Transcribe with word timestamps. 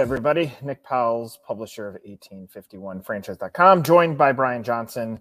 everybody? 0.00 0.50
Nick 0.62 0.82
Powell's 0.82 1.38
publisher 1.46 1.86
of 1.86 2.02
1851franchise.com, 2.02 3.82
joined 3.82 4.16
by 4.16 4.32
Brian 4.32 4.62
Johnson 4.62 5.20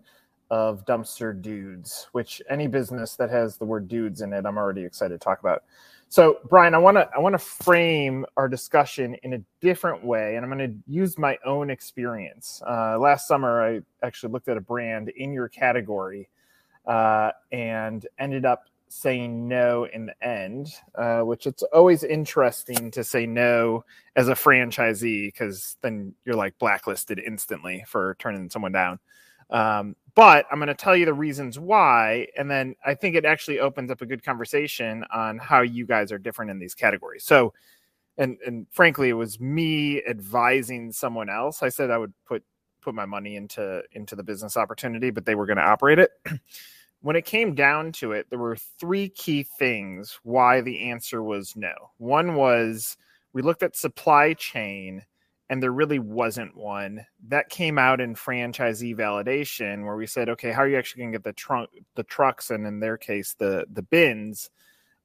of 0.50 0.86
Dumpster 0.86 1.40
Dudez, 1.40 2.06
which 2.14 2.42
any 2.50 2.66
business 2.68 3.18
that 3.18 3.30
has 3.30 3.58
the 3.58 3.66
word 3.66 3.90
dudes 3.90 4.22
in 4.22 4.32
it, 4.32 4.46
I'm 4.46 4.58
already 4.58 4.86
excited 4.86 5.20
to 5.20 5.20
talk 5.20 5.42
about. 5.42 5.64
So, 6.08 6.40
Brian, 6.48 6.74
I 6.74 6.78
want 6.78 6.96
to 6.96 7.10
I 7.14 7.20
want 7.20 7.34
to 7.34 7.40
frame 7.40 8.26
our 8.38 8.48
discussion 8.48 9.16
in 9.22 9.34
a 9.34 9.40
different 9.60 10.02
way, 10.02 10.38
and 10.38 10.46
I'm 10.46 10.58
going 10.58 10.72
to 10.72 10.78
use 10.88 11.18
my 11.18 11.38
own 11.46 11.70
experience. 11.70 12.62
Uh, 12.66 12.98
last 12.98 13.28
summer, 13.28 13.62
I 13.62 13.82
actually 14.02 14.32
looked 14.32 14.48
at 14.48 14.56
a 14.56 14.62
brand 14.62 15.10
in 15.10 15.34
your 15.34 15.50
category 15.50 16.30
uh, 16.86 17.32
and 17.52 18.08
ended 18.18 18.46
up 18.46 18.69
saying 18.90 19.48
no 19.48 19.86
in 19.86 20.08
the 20.08 20.28
end, 20.28 20.68
uh, 20.96 21.22
which 21.22 21.46
it's 21.46 21.64
always 21.64 22.04
interesting 22.04 22.90
to 22.92 23.04
say 23.04 23.26
no 23.26 23.86
as 24.16 24.28
a 24.28 24.34
franchisee 24.34 25.28
because 25.28 25.78
then 25.82 26.14
you're 26.26 26.36
like 26.36 26.58
blacklisted 26.58 27.20
instantly 27.20 27.84
for 27.88 28.16
turning 28.20 28.50
someone 28.50 28.72
down. 28.72 29.00
Um, 29.52 29.96
but 30.16 30.46
I'm 30.52 30.58
going 30.58 30.68
to 30.68 30.74
tell 30.74 30.96
you 30.96 31.06
the 31.06 31.14
reasons 31.14 31.60
why. 31.60 32.28
And 32.38 32.50
then 32.50 32.76
I 32.84 32.96
think 32.96 33.16
it 33.16 33.26
actually 33.26 33.60
opens 33.60 33.92
up 33.92 34.02
a 34.02 34.06
good 34.08 34.24
conversation 34.24 35.06
on 35.14 35.38
how 35.38 35.62
you 35.62 35.86
guys 35.86 36.12
are 36.12 36.18
different 36.18 36.52
in 36.52 36.60
these 36.60 36.74
categories. 36.74 37.24
So, 37.24 37.54
and, 38.18 38.38
and 38.46 38.68
frankly, 38.72 39.10
it 39.10 39.14
was 39.14 39.40
me 39.40 40.04
advising 40.04 40.92
someone 40.92 41.30
else. 41.30 41.64
I 41.64 41.70
said 41.70 41.92
I 41.92 41.98
would 42.00 42.14
put, 42.26 42.44
put 42.82 42.96
my 42.96 43.06
money 43.06 43.36
into, 43.36 43.84
into 43.92 44.16
the 44.16 44.24
business 44.24 44.58
opportunity, 44.58 45.12
but 45.12 45.26
they 45.26 45.36
were 45.36 45.46
going 45.46 45.58
to 45.58 45.64
operate 45.64 46.00
it. 46.00 46.12
when 47.02 47.16
it 47.16 47.26
came 47.26 47.56
down 47.56 47.92
to 47.94 48.12
it, 48.12 48.28
there 48.30 48.40
were 48.40 48.58
three 48.80 49.10
key 49.10 49.44
things 49.44 50.20
why 50.24 50.62
the 50.62 50.90
answer 50.90 51.24
was 51.24 51.56
no. 51.56 51.74
One 51.98 52.36
was 52.36 52.98
we 53.34 53.42
looked 53.42 53.64
at 53.64 53.76
supply 53.76 54.34
chain 54.34 55.06
and 55.50 55.64
there 55.64 55.72
really 55.72 56.00
wasn't 56.00 56.56
one. 56.56 57.06
That 57.28 57.50
came 57.50 57.80
out 57.80 58.02
in 58.02 58.16
franchisee 58.16 58.96
validation 58.96 59.86
where 59.86 59.96
we 59.96 60.08
said 60.08 60.30
okay 60.30 60.52
how 60.52 60.64
are 60.64 60.68
you 60.68 60.78
actually 60.78 61.04
going 61.04 61.14
to 61.14 61.18
get 61.20 61.24
the 61.24 61.34
trunk 61.34 61.70
the 61.96 62.04
trucks 62.04 62.52
and 62.52 62.68
in 62.68 62.80
their 62.80 62.98
case 62.98 63.36
the 63.38 63.66
the 63.72 63.84
bins? 63.84 64.50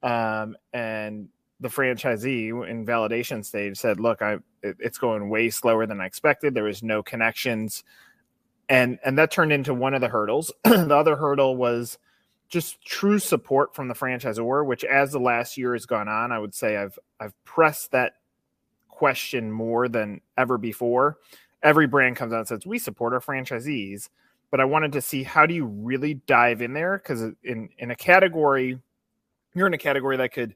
Um, 0.03 0.55
and 0.73 1.29
the 1.61 1.69
franchisee 1.69 2.69
in 2.69 2.85
validation 2.85 3.43
stage 3.43 3.77
said 3.77 3.97
look 3.97 4.21
i 4.21 4.33
it, 4.61 4.75
it's 4.79 4.97
going 4.97 5.29
way 5.29 5.49
slower 5.49 5.85
than 5.85 6.01
i 6.01 6.05
expected. 6.05 6.53
There 6.53 6.65
was 6.65 6.83
no 6.83 7.01
connections 7.01 7.85
and 8.69 8.99
and 9.03 9.17
that 9.17 9.31
turned 9.31 9.51
into 9.51 9.73
one 9.73 9.93
of 9.93 10.01
the 10.01 10.07
hurdles 10.07 10.51
the 10.63 10.95
other 10.95 11.15
hurdle 11.15 11.55
was 11.55 11.97
just 12.47 12.83
true 12.85 13.19
support 13.19 13.75
from 13.75 13.87
the 13.87 13.93
franchisor 13.93 14.65
which 14.65 14.83
as 14.83 15.11
the 15.11 15.19
last 15.19 15.57
year 15.57 15.73
has 15.73 15.85
gone 15.85 16.07
on 16.07 16.31
i 16.31 16.39
would 16.39 16.53
say 16.53 16.77
i've 16.77 16.97
i've 17.19 17.33
pressed 17.43 17.91
that 17.91 18.15
question 18.95 19.51
more 19.51 19.87
than 19.87 20.21
ever 20.37 20.57
before. 20.57 21.17
Every 21.61 21.85
brand 21.85 22.15
comes 22.15 22.33
out 22.33 22.39
and 22.39 22.47
says, 22.47 22.65
We 22.65 22.79
support 22.79 23.13
our 23.13 23.19
franchisees. 23.19 24.09
But 24.51 24.61
I 24.61 24.65
wanted 24.65 24.93
to 24.93 25.01
see 25.01 25.23
how 25.23 25.45
do 25.45 25.53
you 25.53 25.65
really 25.65 26.13
dive 26.13 26.61
in 26.61 26.73
there? 26.73 26.97
Because 26.97 27.23
in, 27.43 27.69
in 27.77 27.91
a 27.91 27.95
category, 27.95 28.79
you're 29.53 29.67
in 29.67 29.73
a 29.73 29.77
category 29.77 30.15
that 30.17 30.31
could 30.31 30.55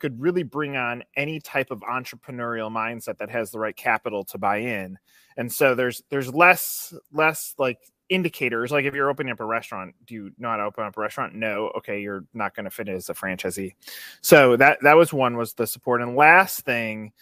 could 0.00 0.20
really 0.20 0.42
bring 0.42 0.76
on 0.76 1.04
any 1.16 1.40
type 1.40 1.70
of 1.70 1.80
entrepreneurial 1.80 2.70
mindset 2.70 3.18
that 3.18 3.30
has 3.30 3.50
the 3.50 3.58
right 3.58 3.76
capital 3.76 4.24
to 4.24 4.38
buy 4.38 4.58
in. 4.58 4.98
And 5.36 5.52
so 5.52 5.74
there's 5.74 6.02
there's 6.10 6.34
less 6.34 6.92
less 7.12 7.54
like 7.58 7.78
indicators 8.08 8.72
like 8.72 8.84
if 8.84 8.92
you're 8.92 9.08
opening 9.08 9.30
up 9.30 9.38
a 9.38 9.44
restaurant 9.44 9.94
do 10.04 10.14
you 10.14 10.30
not 10.36 10.58
open 10.58 10.82
up 10.82 10.96
a 10.96 11.00
restaurant 11.00 11.32
no 11.32 11.70
okay 11.76 12.00
you're 12.00 12.24
not 12.34 12.56
going 12.56 12.64
to 12.64 12.70
fit 12.70 12.88
as 12.88 13.08
a 13.08 13.14
franchisee 13.14 13.72
so 14.20 14.56
that 14.56 14.78
that 14.82 14.96
was 14.96 15.12
one 15.12 15.36
was 15.36 15.54
the 15.54 15.64
support 15.64 16.02
and 16.02 16.16
last 16.16 16.62
thing 16.62 17.12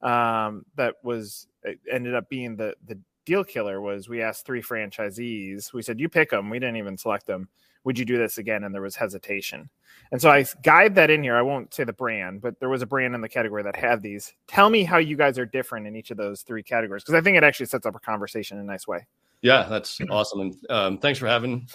um, 0.00 0.64
that 0.74 0.94
was 1.02 1.48
ended 1.92 2.14
up 2.14 2.30
being 2.30 2.56
the 2.56 2.74
the 2.86 2.98
deal 3.28 3.44
killer 3.44 3.78
was 3.78 4.08
we 4.08 4.22
asked 4.22 4.46
three 4.46 4.62
franchisees. 4.62 5.72
We 5.74 5.82
said, 5.82 6.00
"You 6.00 6.08
pick 6.08 6.30
them." 6.30 6.48
We 6.48 6.58
didn't 6.58 6.76
even 6.76 6.96
select 6.96 7.26
them. 7.26 7.48
Would 7.84 7.98
you 7.98 8.04
do 8.04 8.18
this 8.18 8.38
again? 8.38 8.64
And 8.64 8.74
there 8.74 8.82
was 8.82 8.96
hesitation. 8.96 9.70
And 10.10 10.20
so 10.20 10.30
I 10.30 10.44
guide 10.62 10.94
that 10.94 11.10
in 11.10 11.22
here. 11.22 11.36
I 11.36 11.42
won't 11.42 11.72
say 11.74 11.84
the 11.84 11.92
brand, 11.92 12.40
but 12.40 12.58
there 12.60 12.68
was 12.68 12.82
a 12.82 12.86
brand 12.86 13.14
in 13.14 13.20
the 13.20 13.28
category 13.28 13.62
that 13.62 13.76
had 13.76 14.02
these. 14.02 14.32
Tell 14.46 14.70
me 14.70 14.84
how 14.84 14.98
you 14.98 15.16
guys 15.16 15.38
are 15.38 15.46
different 15.46 15.86
in 15.86 15.96
each 15.96 16.10
of 16.10 16.16
those 16.16 16.42
three 16.42 16.62
categories 16.62 17.02
because 17.02 17.18
I 17.18 17.22
think 17.22 17.36
it 17.36 17.44
actually 17.44 17.66
sets 17.66 17.86
up 17.86 17.94
a 17.94 18.00
conversation 18.00 18.58
in 18.58 18.64
a 18.64 18.66
nice 18.66 18.86
way. 18.86 19.06
Yeah, 19.42 19.66
that's 19.68 20.00
awesome. 20.10 20.40
And 20.40 20.56
um, 20.70 20.98
thanks 20.98 21.18
for 21.18 21.26
having 21.26 21.68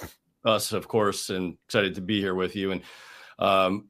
us, 0.46 0.74
of 0.74 0.88
course, 0.88 1.30
and 1.30 1.58
excited 1.66 1.96
to 1.96 2.02
be 2.02 2.20
here 2.20 2.36
with 2.36 2.56
you. 2.56 2.72
And 2.72 2.82
um, 3.40 3.88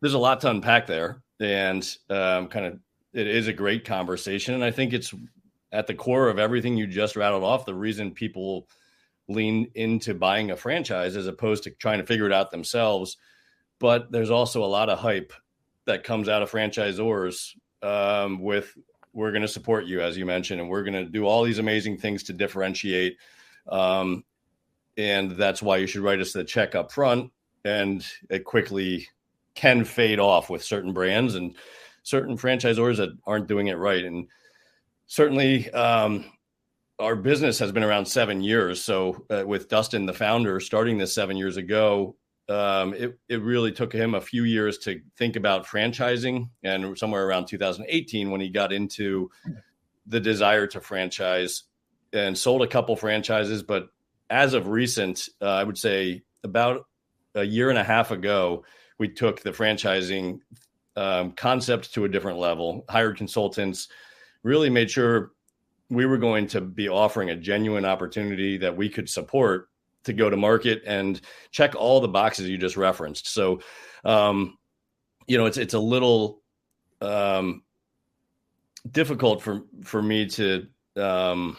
there's 0.00 0.14
a 0.14 0.18
lot 0.18 0.40
to 0.42 0.50
unpack 0.50 0.86
there, 0.86 1.22
and 1.40 1.82
um, 2.10 2.48
kind 2.48 2.66
of 2.66 2.78
it 3.12 3.26
is 3.26 3.48
a 3.48 3.52
great 3.52 3.84
conversation, 3.84 4.54
and 4.54 4.64
I 4.64 4.70
think 4.70 4.92
it's 4.92 5.14
at 5.72 5.86
the 5.86 5.94
core 5.94 6.28
of 6.28 6.38
everything 6.38 6.76
you 6.76 6.86
just 6.86 7.16
rattled 7.16 7.44
off. 7.44 7.64
The 7.64 7.74
reason 7.74 8.10
people 8.12 8.68
lean 9.28 9.70
into 9.74 10.14
buying 10.14 10.50
a 10.50 10.56
franchise 10.56 11.16
as 11.16 11.26
opposed 11.26 11.64
to 11.64 11.70
trying 11.70 11.98
to 11.98 12.06
figure 12.06 12.26
it 12.26 12.32
out 12.32 12.50
themselves. 12.50 13.16
But 13.78 14.12
there's 14.12 14.30
also 14.30 14.64
a 14.64 14.66
lot 14.66 14.88
of 14.88 14.98
hype 14.98 15.32
that 15.86 16.04
comes 16.04 16.28
out 16.28 16.42
of 16.42 16.50
franchisors 16.50 17.54
um, 17.82 18.40
with 18.40 18.74
we're 19.12 19.30
going 19.30 19.42
to 19.42 19.48
support 19.48 19.86
you, 19.86 20.00
as 20.00 20.16
you 20.16 20.26
mentioned, 20.26 20.60
and 20.60 20.68
we're 20.68 20.82
going 20.82 21.04
to 21.04 21.10
do 21.10 21.24
all 21.24 21.44
these 21.44 21.58
amazing 21.58 21.98
things 21.98 22.24
to 22.24 22.32
differentiate. 22.32 23.16
Um, 23.68 24.24
and 24.96 25.32
that's 25.32 25.62
why 25.62 25.76
you 25.76 25.86
should 25.86 26.02
write 26.02 26.20
us 26.20 26.32
the 26.32 26.44
check 26.44 26.74
up 26.74 26.90
front. 26.90 27.30
And 27.64 28.04
it 28.28 28.44
quickly 28.44 29.08
can 29.54 29.84
fade 29.84 30.18
off 30.18 30.50
with 30.50 30.64
certain 30.64 30.92
brands. 30.92 31.36
And 31.36 31.54
certain 32.04 32.36
franchisors 32.36 32.98
that 32.98 33.16
aren't 33.26 33.48
doing 33.48 33.66
it 33.66 33.78
right. 33.78 34.04
And 34.04 34.28
certainly, 35.06 35.70
um, 35.72 36.26
our 36.98 37.16
business 37.16 37.58
has 37.58 37.72
been 37.72 37.82
around 37.82 38.06
seven 38.06 38.40
years. 38.40 38.82
So, 38.82 39.24
uh, 39.30 39.44
with 39.46 39.68
Dustin, 39.68 40.06
the 40.06 40.12
founder, 40.12 40.60
starting 40.60 40.98
this 40.98 41.14
seven 41.14 41.36
years 41.36 41.56
ago, 41.56 42.16
um, 42.48 42.94
it, 42.94 43.18
it 43.28 43.42
really 43.42 43.72
took 43.72 43.92
him 43.92 44.14
a 44.14 44.20
few 44.20 44.44
years 44.44 44.78
to 44.78 45.00
think 45.16 45.36
about 45.36 45.66
franchising. 45.66 46.48
And 46.62 46.96
somewhere 46.96 47.26
around 47.26 47.46
2018, 47.46 48.30
when 48.30 48.40
he 48.40 48.48
got 48.50 48.72
into 48.72 49.30
the 50.06 50.20
desire 50.20 50.66
to 50.68 50.80
franchise 50.80 51.64
and 52.12 52.36
sold 52.36 52.62
a 52.62 52.66
couple 52.66 52.94
franchises. 52.96 53.62
But 53.62 53.88
as 54.30 54.54
of 54.54 54.68
recent, 54.68 55.28
uh, 55.40 55.46
I 55.46 55.64
would 55.64 55.78
say 55.78 56.22
about 56.44 56.86
a 57.34 57.44
year 57.44 57.70
and 57.70 57.78
a 57.78 57.84
half 57.84 58.10
ago, 58.10 58.64
we 58.98 59.08
took 59.08 59.40
the 59.40 59.50
franchising 59.50 60.38
um, 60.96 61.32
concept 61.32 61.92
to 61.94 62.04
a 62.04 62.08
different 62.08 62.38
level, 62.38 62.84
hired 62.88 63.16
consultants, 63.16 63.88
really 64.42 64.70
made 64.70 64.90
sure 64.90 65.32
we 65.94 66.06
were 66.06 66.18
going 66.18 66.46
to 66.48 66.60
be 66.60 66.88
offering 66.88 67.30
a 67.30 67.36
genuine 67.36 67.84
opportunity 67.84 68.58
that 68.58 68.76
we 68.76 68.88
could 68.88 69.08
support 69.08 69.68
to 70.04 70.12
go 70.12 70.30
to 70.30 70.36
market 70.36 70.82
and 70.86 71.20
check 71.50 71.74
all 71.74 72.00
the 72.00 72.08
boxes 72.08 72.48
you 72.48 72.58
just 72.58 72.76
referenced. 72.76 73.28
So, 73.28 73.60
um, 74.04 74.58
you 75.26 75.38
know, 75.38 75.46
it's 75.46 75.56
it's 75.56 75.74
a 75.74 75.78
little 75.78 76.42
um, 77.00 77.62
difficult 78.90 79.42
for 79.42 79.62
for 79.82 80.02
me 80.02 80.26
to 80.26 80.66
um, 80.96 81.56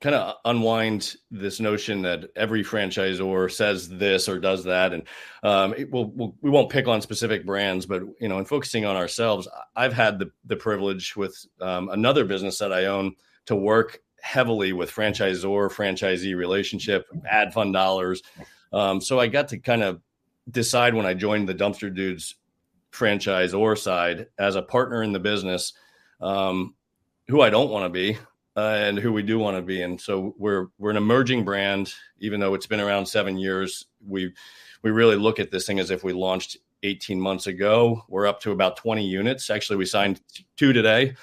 kind 0.00 0.14
of 0.14 0.36
unwind 0.44 1.16
this 1.30 1.58
notion 1.58 2.02
that 2.02 2.30
every 2.36 2.62
franchisor 2.62 3.50
says 3.50 3.88
this 3.88 4.28
or 4.28 4.38
does 4.38 4.64
that, 4.64 4.92
and 4.92 5.04
um, 5.42 5.74
it, 5.76 5.90
we'll, 5.90 6.10
we'll, 6.14 6.34
we 6.42 6.50
will 6.50 6.62
not 6.62 6.70
pick 6.70 6.86
on 6.86 7.00
specific 7.00 7.46
brands, 7.46 7.86
but 7.86 8.02
you 8.20 8.28
know, 8.28 8.38
in 8.38 8.44
focusing 8.44 8.84
on 8.84 8.96
ourselves, 8.96 9.48
I've 9.74 9.94
had 9.94 10.18
the 10.18 10.30
the 10.44 10.56
privilege 10.56 11.16
with 11.16 11.42
um, 11.60 11.88
another 11.88 12.24
business 12.26 12.58
that 12.58 12.72
I 12.72 12.86
own 12.86 13.16
to 13.46 13.56
work 13.56 14.00
heavily 14.20 14.72
with 14.72 14.90
franchisor 14.90 15.70
franchisee 15.70 16.36
relationship, 16.36 17.06
ad 17.28 17.52
fund 17.52 17.72
dollars. 17.72 18.22
Um, 18.72 19.00
so 19.00 19.20
I 19.20 19.28
got 19.28 19.48
to 19.48 19.58
kind 19.58 19.82
of 19.82 20.00
decide 20.50 20.94
when 20.94 21.06
I 21.06 21.14
joined 21.14 21.48
the 21.48 21.54
Dumpster 21.54 21.94
Dudez 21.94 22.34
franchisor 22.92 23.78
side 23.78 24.26
as 24.38 24.56
a 24.56 24.62
partner 24.62 25.02
in 25.02 25.12
the 25.12 25.20
business 25.20 25.72
um, 26.20 26.74
who 27.28 27.40
I 27.40 27.50
don't 27.50 27.70
want 27.70 27.84
to 27.84 27.88
be 27.90 28.18
uh, 28.56 28.60
and 28.60 28.98
who 28.98 29.12
we 29.12 29.22
do 29.22 29.38
want 29.38 29.56
to 29.56 29.62
be. 29.62 29.82
And 29.82 30.00
so 30.00 30.34
we're 30.38 30.68
we're 30.78 30.90
an 30.90 30.96
emerging 30.96 31.44
brand, 31.44 31.92
even 32.18 32.40
though 32.40 32.54
it's 32.54 32.66
been 32.66 32.80
around 32.80 33.06
seven 33.06 33.36
years. 33.36 33.86
We 34.06 34.32
we 34.82 34.90
really 34.90 35.16
look 35.16 35.38
at 35.38 35.50
this 35.50 35.66
thing 35.66 35.78
as 35.78 35.90
if 35.90 36.04
we 36.04 36.12
launched 36.12 36.56
18 36.82 37.20
months 37.20 37.46
ago. 37.46 38.02
We're 38.08 38.26
up 38.26 38.40
to 38.42 38.52
about 38.52 38.76
20 38.76 39.06
units. 39.06 39.50
Actually, 39.50 39.76
we 39.76 39.86
signed 39.86 40.20
two 40.56 40.72
today. 40.72 41.14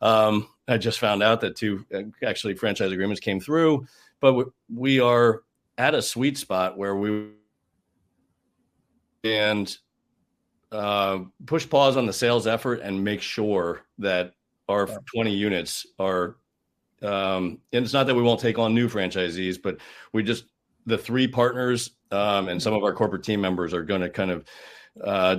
Um, 0.00 0.48
I 0.68 0.78
just 0.78 0.98
found 0.98 1.22
out 1.22 1.40
that 1.40 1.56
two 1.56 1.84
uh, 1.94 2.02
actually 2.24 2.54
franchise 2.54 2.92
agreements 2.92 3.20
came 3.20 3.40
through, 3.40 3.86
but 4.20 4.48
we 4.72 5.00
are 5.00 5.42
at 5.78 5.94
a 5.94 6.02
sweet 6.02 6.38
spot 6.38 6.78
where 6.78 6.94
we 6.96 7.30
and 9.24 9.76
uh, 10.70 11.20
push 11.46 11.68
pause 11.68 11.96
on 11.96 12.06
the 12.06 12.12
sales 12.12 12.46
effort 12.46 12.80
and 12.82 13.02
make 13.02 13.20
sure 13.20 13.82
that 13.98 14.32
our 14.68 14.86
20 15.14 15.32
units 15.32 15.86
are 15.98 16.36
um, 17.02 17.58
and 17.72 17.84
it's 17.84 17.92
not 17.92 18.06
that 18.06 18.14
we 18.14 18.22
won't 18.22 18.40
take 18.40 18.58
on 18.58 18.74
new 18.74 18.88
franchisees, 18.88 19.60
but 19.60 19.78
we 20.12 20.22
just 20.22 20.44
the 20.86 20.96
three 20.98 21.26
partners 21.26 21.90
um, 22.10 22.48
and 22.48 22.62
some 22.62 22.74
of 22.74 22.84
our 22.84 22.92
corporate 22.92 23.24
team 23.24 23.40
members 23.40 23.74
are 23.74 23.82
going 23.82 24.00
to 24.00 24.08
kind 24.08 24.30
of 24.30 24.44
uh, 25.02 25.36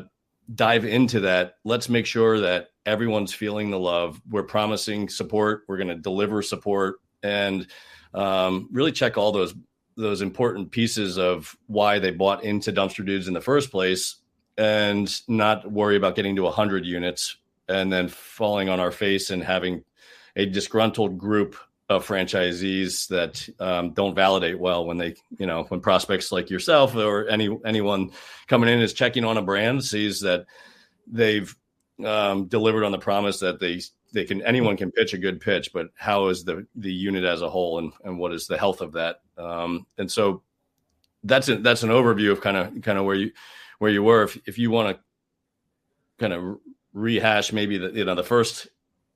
dive 0.55 0.85
into 0.85 1.21
that. 1.21 1.55
Let's 1.63 1.89
make 1.89 2.05
sure 2.05 2.39
that 2.41 2.69
everyone's 2.85 3.33
feeling 3.33 3.71
the 3.71 3.79
love. 3.79 4.21
We're 4.29 4.43
promising 4.43 5.09
support. 5.09 5.63
We're 5.67 5.77
going 5.77 5.89
to 5.89 5.95
deliver 5.95 6.41
support 6.41 6.97
and 7.21 7.67
um, 8.13 8.69
really 8.71 8.91
check 8.91 9.17
all 9.17 9.31
those 9.31 9.55
those 9.95 10.21
important 10.21 10.71
pieces 10.71 11.19
of 11.19 11.55
why 11.67 11.99
they 11.99 12.09
bought 12.09 12.43
into 12.43 12.73
Dumpster 12.73 13.07
Dudez 13.07 13.27
in 13.27 13.33
the 13.33 13.41
first 13.41 13.69
place 13.69 14.15
and 14.57 15.21
not 15.27 15.71
worry 15.71 15.95
about 15.95 16.15
getting 16.15 16.35
to 16.35 16.43
100 16.43 16.83
units 16.83 17.37
and 17.67 17.93
then 17.93 18.07
falling 18.07 18.69
on 18.69 18.79
our 18.79 18.91
face 18.91 19.29
and 19.29 19.43
having 19.43 19.83
a 20.35 20.47
disgruntled 20.47 21.19
group 21.19 21.55
of 21.89 22.07
franchisees 22.07 23.07
that 23.09 23.47
um, 23.59 23.91
don't 23.91 24.15
validate 24.15 24.59
well 24.59 24.85
when 24.85 24.97
they, 24.97 25.15
you 25.37 25.45
know, 25.45 25.63
when 25.63 25.79
prospects 25.79 26.31
like 26.31 26.49
yourself 26.49 26.95
or 26.95 27.27
any 27.27 27.55
anyone 27.65 28.09
coming 28.47 28.69
in 28.69 28.79
is 28.79 28.93
checking 28.93 29.23
on 29.23 29.37
a 29.37 29.41
brand 29.41 29.83
sees 29.83 30.21
that 30.21 30.45
they've 31.07 31.55
um, 32.03 32.45
delivered 32.45 32.83
on 32.83 32.91
the 32.91 32.97
promise 32.97 33.39
that 33.39 33.59
they 33.59 33.81
they 34.13 34.25
can 34.25 34.41
anyone 34.43 34.77
can 34.77 34.91
pitch 34.91 35.13
a 35.13 35.17
good 35.17 35.41
pitch, 35.41 35.71
but 35.73 35.87
how 35.95 36.27
is 36.27 36.43
the 36.43 36.65
the 36.75 36.91
unit 36.91 37.23
as 37.23 37.41
a 37.41 37.49
whole 37.49 37.79
and 37.79 37.93
and 38.03 38.17
what 38.17 38.33
is 38.33 38.47
the 38.47 38.57
health 38.57 38.81
of 38.81 38.93
that? 38.93 39.21
Um, 39.37 39.85
and 39.97 40.11
so 40.11 40.43
that's 41.23 41.49
a, 41.49 41.57
that's 41.57 41.83
an 41.83 41.89
overview 41.89 42.31
of 42.31 42.41
kind 42.41 42.57
of 42.57 42.81
kind 42.81 42.97
of 42.97 43.05
where 43.05 43.15
you 43.15 43.31
where 43.79 43.91
you 43.91 44.03
were. 44.03 44.23
If 44.23 44.37
if 44.47 44.57
you 44.57 44.71
want 44.71 44.95
to 44.95 45.03
kind 46.19 46.33
of 46.33 46.59
rehash 46.93 47.51
maybe 47.51 47.77
the 47.77 47.91
you 47.91 48.05
know 48.05 48.15
the 48.15 48.23
first 48.23 48.67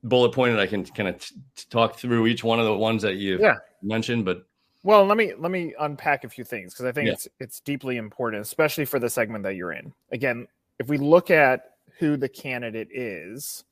bullet 0.03 0.33
point, 0.33 0.51
and 0.51 0.62
I 0.62 0.68
can 0.68 0.85
kind 0.85 1.09
of 1.09 1.19
t- 1.19 1.35
talk 1.69 1.97
through 1.97 2.27
each 2.27 2.44
one 2.44 2.59
of 2.59 2.65
the 2.65 2.75
ones 2.75 3.01
that 3.03 3.15
you 3.15 3.39
yeah. 3.39 3.56
mentioned, 3.81 4.25
but. 4.25 4.44
Well, 4.83 5.06
let 5.06 5.18
me 5.18 5.33
let 5.38 5.51
me 5.51 5.73
unpack 5.80 6.23
a 6.23 6.30
few 6.30 6.45
things 6.45 6.73
because 6.73 6.85
I 6.85 6.94
think 6.94 7.07
yeah. 7.07 7.13
it's 7.13 7.27
it's 7.39 7.59
deeply 7.59 7.97
important, 7.97 8.41
especially 8.41 8.85
for 8.85 9.00
the 9.00 9.09
segment 9.09 9.44
that 9.44 9.56
you're 9.56 9.73
in. 9.73 9.91
Again, 10.12 10.47
if 10.80 10.88
we 10.88 10.97
look 10.97 11.30
at 11.30 11.71
who 11.99 12.17
the 12.17 12.29
candidate 12.29 12.89
is, 12.91 13.63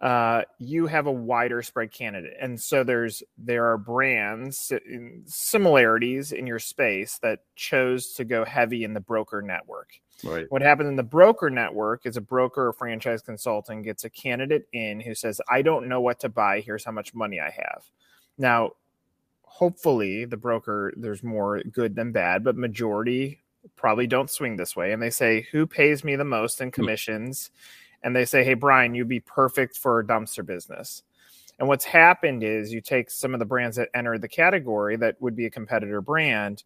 uh, 0.00 0.42
you 0.58 0.86
have 0.86 1.06
a 1.06 1.12
wider 1.12 1.62
spread 1.62 1.90
candidate, 1.92 2.34
and 2.40 2.60
so 2.60 2.84
there's 2.84 3.22
there 3.38 3.66
are 3.70 3.78
brands 3.78 4.72
similarities 5.24 6.32
in 6.32 6.46
your 6.46 6.58
space 6.58 7.18
that 7.22 7.40
chose 7.56 8.12
to 8.12 8.24
go 8.24 8.44
heavy 8.44 8.84
in 8.84 8.92
the 8.92 9.00
broker 9.00 9.40
network. 9.40 10.00
Right. 10.22 10.46
What 10.50 10.62
happened 10.62 10.88
in 10.88 10.96
the 10.96 11.02
broker 11.02 11.48
network 11.48 12.06
is 12.06 12.16
a 12.16 12.20
broker 12.20 12.68
or 12.68 12.72
franchise 12.72 13.22
consultant 13.22 13.84
gets 13.84 14.04
a 14.04 14.10
candidate 14.10 14.66
in 14.72 15.00
who 15.00 15.14
says, 15.14 15.40
I 15.50 15.62
don't 15.62 15.88
know 15.88 16.00
what 16.00 16.20
to 16.20 16.28
buy. 16.28 16.60
Here's 16.60 16.84
how 16.84 16.92
much 16.92 17.14
money 17.14 17.40
I 17.40 17.50
have. 17.50 17.84
Now, 18.36 18.72
hopefully, 19.42 20.24
the 20.24 20.36
broker, 20.36 20.92
there's 20.96 21.22
more 21.22 21.62
good 21.62 21.94
than 21.94 22.12
bad, 22.12 22.44
but 22.44 22.56
majority 22.56 23.40
probably 23.76 24.06
don't 24.06 24.30
swing 24.30 24.56
this 24.56 24.76
way. 24.76 24.92
And 24.92 25.02
they 25.02 25.10
say, 25.10 25.46
Who 25.52 25.66
pays 25.66 26.04
me 26.04 26.16
the 26.16 26.24
most 26.24 26.60
in 26.60 26.68
hmm. 26.68 26.72
commissions? 26.72 27.50
And 28.02 28.14
they 28.14 28.24
say, 28.24 28.44
Hey, 28.44 28.54
Brian, 28.54 28.94
you'd 28.94 29.08
be 29.08 29.20
perfect 29.20 29.78
for 29.78 29.98
a 29.98 30.04
dumpster 30.04 30.44
business. 30.44 31.02
And 31.58 31.68
what's 31.68 31.84
happened 31.84 32.42
is 32.42 32.72
you 32.72 32.80
take 32.80 33.10
some 33.10 33.32
of 33.32 33.38
the 33.38 33.46
brands 33.46 33.76
that 33.76 33.88
enter 33.94 34.18
the 34.18 34.28
category 34.28 34.96
that 34.96 35.20
would 35.20 35.36
be 35.36 35.46
a 35.46 35.50
competitor 35.50 36.00
brand, 36.00 36.64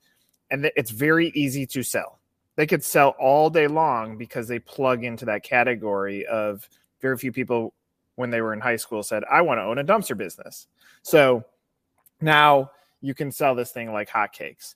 and 0.50 0.70
it's 0.76 0.90
very 0.90 1.28
easy 1.34 1.66
to 1.66 1.82
sell 1.82 2.18
they 2.58 2.66
could 2.66 2.82
sell 2.82 3.10
all 3.20 3.50
day 3.50 3.68
long 3.68 4.16
because 4.16 4.48
they 4.48 4.58
plug 4.58 5.04
into 5.04 5.24
that 5.26 5.44
category 5.44 6.26
of 6.26 6.68
very 7.00 7.16
few 7.16 7.30
people 7.30 7.72
when 8.16 8.30
they 8.30 8.40
were 8.40 8.52
in 8.52 8.58
high 8.58 8.74
school 8.74 9.04
said, 9.04 9.22
I 9.30 9.42
want 9.42 9.58
to 9.58 9.62
own 9.62 9.78
a 9.78 9.84
dumpster 9.84 10.16
business. 10.16 10.66
So 11.02 11.44
now 12.20 12.72
you 13.00 13.14
can 13.14 13.30
sell 13.30 13.54
this 13.54 13.70
thing 13.70 13.92
like 13.92 14.10
hotcakes. 14.10 14.74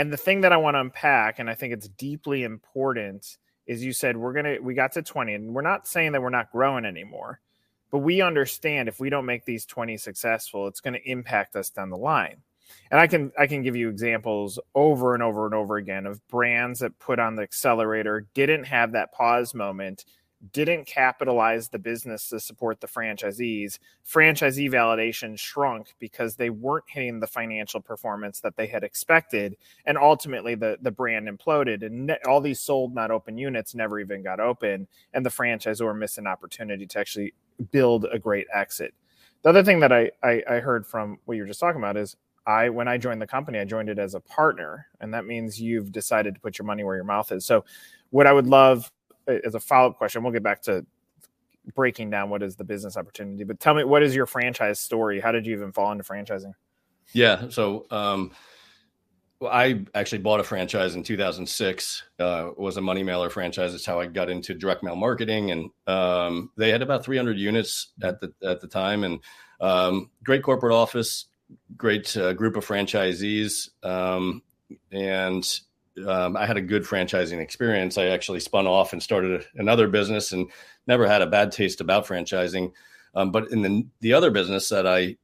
And 0.00 0.10
the 0.10 0.16
thing 0.16 0.40
that 0.40 0.52
I 0.52 0.56
want 0.56 0.76
to 0.76 0.80
unpack, 0.80 1.38
and 1.38 1.50
I 1.50 1.54
think 1.54 1.74
it's 1.74 1.86
deeply 1.86 2.42
important, 2.42 3.36
is 3.66 3.84
you 3.84 3.92
said 3.92 4.16
we're 4.16 4.32
gonna 4.32 4.56
we 4.62 4.72
got 4.72 4.92
to 4.92 5.02
20, 5.02 5.34
and 5.34 5.54
we're 5.54 5.60
not 5.60 5.86
saying 5.86 6.12
that 6.12 6.22
we're 6.22 6.30
not 6.30 6.50
growing 6.50 6.86
anymore, 6.86 7.38
but 7.90 7.98
we 7.98 8.22
understand 8.22 8.88
if 8.88 8.98
we 8.98 9.10
don't 9.10 9.26
make 9.26 9.44
these 9.44 9.66
20 9.66 9.98
successful, 9.98 10.66
it's 10.68 10.80
going 10.80 10.94
to 10.94 11.06
impact 11.06 11.54
us 11.54 11.68
down 11.68 11.90
the 11.90 11.98
line. 11.98 12.38
And 12.90 12.98
i 12.98 13.06
can 13.06 13.30
i 13.38 13.46
can 13.46 13.62
give 13.62 13.76
you 13.76 13.90
examples 13.90 14.58
over 14.74 15.12
and 15.12 15.22
over 15.22 15.44
and 15.44 15.54
over 15.54 15.76
again 15.76 16.06
of 16.06 16.26
brands 16.28 16.78
that 16.78 16.98
put 16.98 17.18
on 17.18 17.36
the 17.36 17.42
accelerator 17.42 18.26
didn't 18.32 18.64
have 18.64 18.92
that 18.92 19.12
pause 19.12 19.54
moment 19.54 20.06
didn't 20.52 20.86
capitalize 20.86 21.68
the 21.68 21.78
business 21.78 22.28
to 22.28 22.40
support 22.40 22.80
the 22.80 22.86
franchisees 22.86 23.78
franchisee 24.08 24.70
validation 24.70 25.38
shrunk 25.38 25.94
because 25.98 26.36
they 26.36 26.48
weren't 26.48 26.84
hitting 26.88 27.20
the 27.20 27.26
financial 27.26 27.80
performance 27.80 28.40
that 28.40 28.56
they 28.56 28.66
had 28.66 28.82
expected 28.82 29.56
and 29.84 29.98
ultimately 29.98 30.54
the 30.54 30.78
the 30.80 30.90
brand 30.90 31.28
imploded 31.28 31.84
and 31.84 32.06
ne- 32.06 32.18
all 32.26 32.40
these 32.40 32.60
sold 32.60 32.94
not 32.94 33.10
open 33.10 33.36
units 33.36 33.74
never 33.74 34.00
even 34.00 34.22
got 34.22 34.40
open 34.40 34.88
and 35.12 35.26
the 35.26 35.30
franchisor 35.30 35.96
missed 35.96 36.18
an 36.18 36.26
opportunity 36.26 36.86
to 36.86 36.98
actually 36.98 37.34
build 37.70 38.06
a 38.10 38.18
great 38.18 38.46
exit 38.54 38.94
the 39.42 39.48
other 39.48 39.64
thing 39.64 39.80
that 39.80 39.92
I, 39.92 40.10
I, 40.22 40.42
I 40.48 40.60
heard 40.60 40.86
from 40.86 41.18
what 41.24 41.36
you 41.36 41.42
were 41.42 41.48
just 41.48 41.60
talking 41.60 41.80
about 41.80 41.96
is 41.96 42.16
I 42.46 42.68
when 42.68 42.88
I 42.88 42.98
joined 42.98 43.20
the 43.20 43.26
company, 43.26 43.58
I 43.58 43.64
joined 43.64 43.88
it 43.88 43.98
as 43.98 44.14
a 44.14 44.20
partner, 44.20 44.86
and 45.00 45.12
that 45.14 45.26
means 45.26 45.60
you've 45.60 45.92
decided 45.92 46.34
to 46.34 46.40
put 46.40 46.58
your 46.58 46.66
money 46.66 46.84
where 46.84 46.96
your 46.96 47.04
mouth 47.04 47.30
is. 47.32 47.44
So, 47.44 47.64
what 48.10 48.26
I 48.26 48.32
would 48.32 48.46
love 48.46 48.90
as 49.26 49.54
a 49.54 49.60
follow 49.60 49.90
up 49.90 49.96
question, 49.96 50.22
we'll 50.22 50.32
get 50.32 50.42
back 50.42 50.62
to 50.62 50.84
breaking 51.74 52.10
down 52.10 52.30
what 52.30 52.42
is 52.42 52.56
the 52.56 52.64
business 52.64 52.96
opportunity, 52.96 53.44
but 53.44 53.60
tell 53.60 53.74
me 53.74 53.84
what 53.84 54.02
is 54.02 54.14
your 54.14 54.26
franchise 54.26 54.80
story? 54.80 55.20
How 55.20 55.32
did 55.32 55.46
you 55.46 55.54
even 55.54 55.72
fall 55.72 55.92
into 55.92 56.04
franchising? 56.04 56.52
Yeah, 57.12 57.48
so 57.48 57.86
um, 57.90 58.32
well, 59.40 59.50
I 59.52 59.84
actually 59.94 60.18
bought 60.18 60.40
a 60.40 60.44
franchise 60.44 60.94
in 60.94 61.02
2006. 61.02 62.02
Uh, 62.18 62.50
was 62.56 62.76
a 62.76 62.80
money 62.80 63.02
mailer 63.02 63.30
franchise. 63.30 63.72
That's 63.72 63.86
how 63.86 64.00
I 64.00 64.06
got 64.06 64.30
into 64.30 64.54
direct 64.54 64.82
mail 64.82 64.96
marketing, 64.96 65.50
and 65.50 65.70
um, 65.86 66.50
they 66.56 66.70
had 66.70 66.82
about 66.82 67.04
300 67.04 67.36
units 67.36 67.92
at 68.02 68.20
the 68.20 68.32
at 68.42 68.60
the 68.60 68.68
time, 68.68 69.04
and 69.04 69.20
um, 69.60 70.10
great 70.24 70.42
corporate 70.42 70.72
office 70.72 71.26
great 71.76 72.16
uh, 72.16 72.32
group 72.32 72.56
of 72.56 72.66
franchisees, 72.66 73.70
um, 73.82 74.42
and 74.92 75.60
um, 76.06 76.36
I 76.36 76.46
had 76.46 76.56
a 76.56 76.62
good 76.62 76.84
franchising 76.84 77.40
experience. 77.40 77.98
I 77.98 78.06
actually 78.06 78.40
spun 78.40 78.66
off 78.66 78.92
and 78.92 79.02
started 79.02 79.46
another 79.54 79.88
business, 79.88 80.32
and 80.32 80.50
never 80.86 81.06
had 81.06 81.22
a 81.22 81.26
bad 81.26 81.52
taste 81.52 81.80
about 81.80 82.06
franchising. 82.06 82.72
Um, 83.14 83.30
but 83.30 83.50
in 83.50 83.62
the 83.62 83.86
the 84.00 84.12
other 84.14 84.30
business 84.30 84.68
that 84.68 84.86
I 84.86 85.16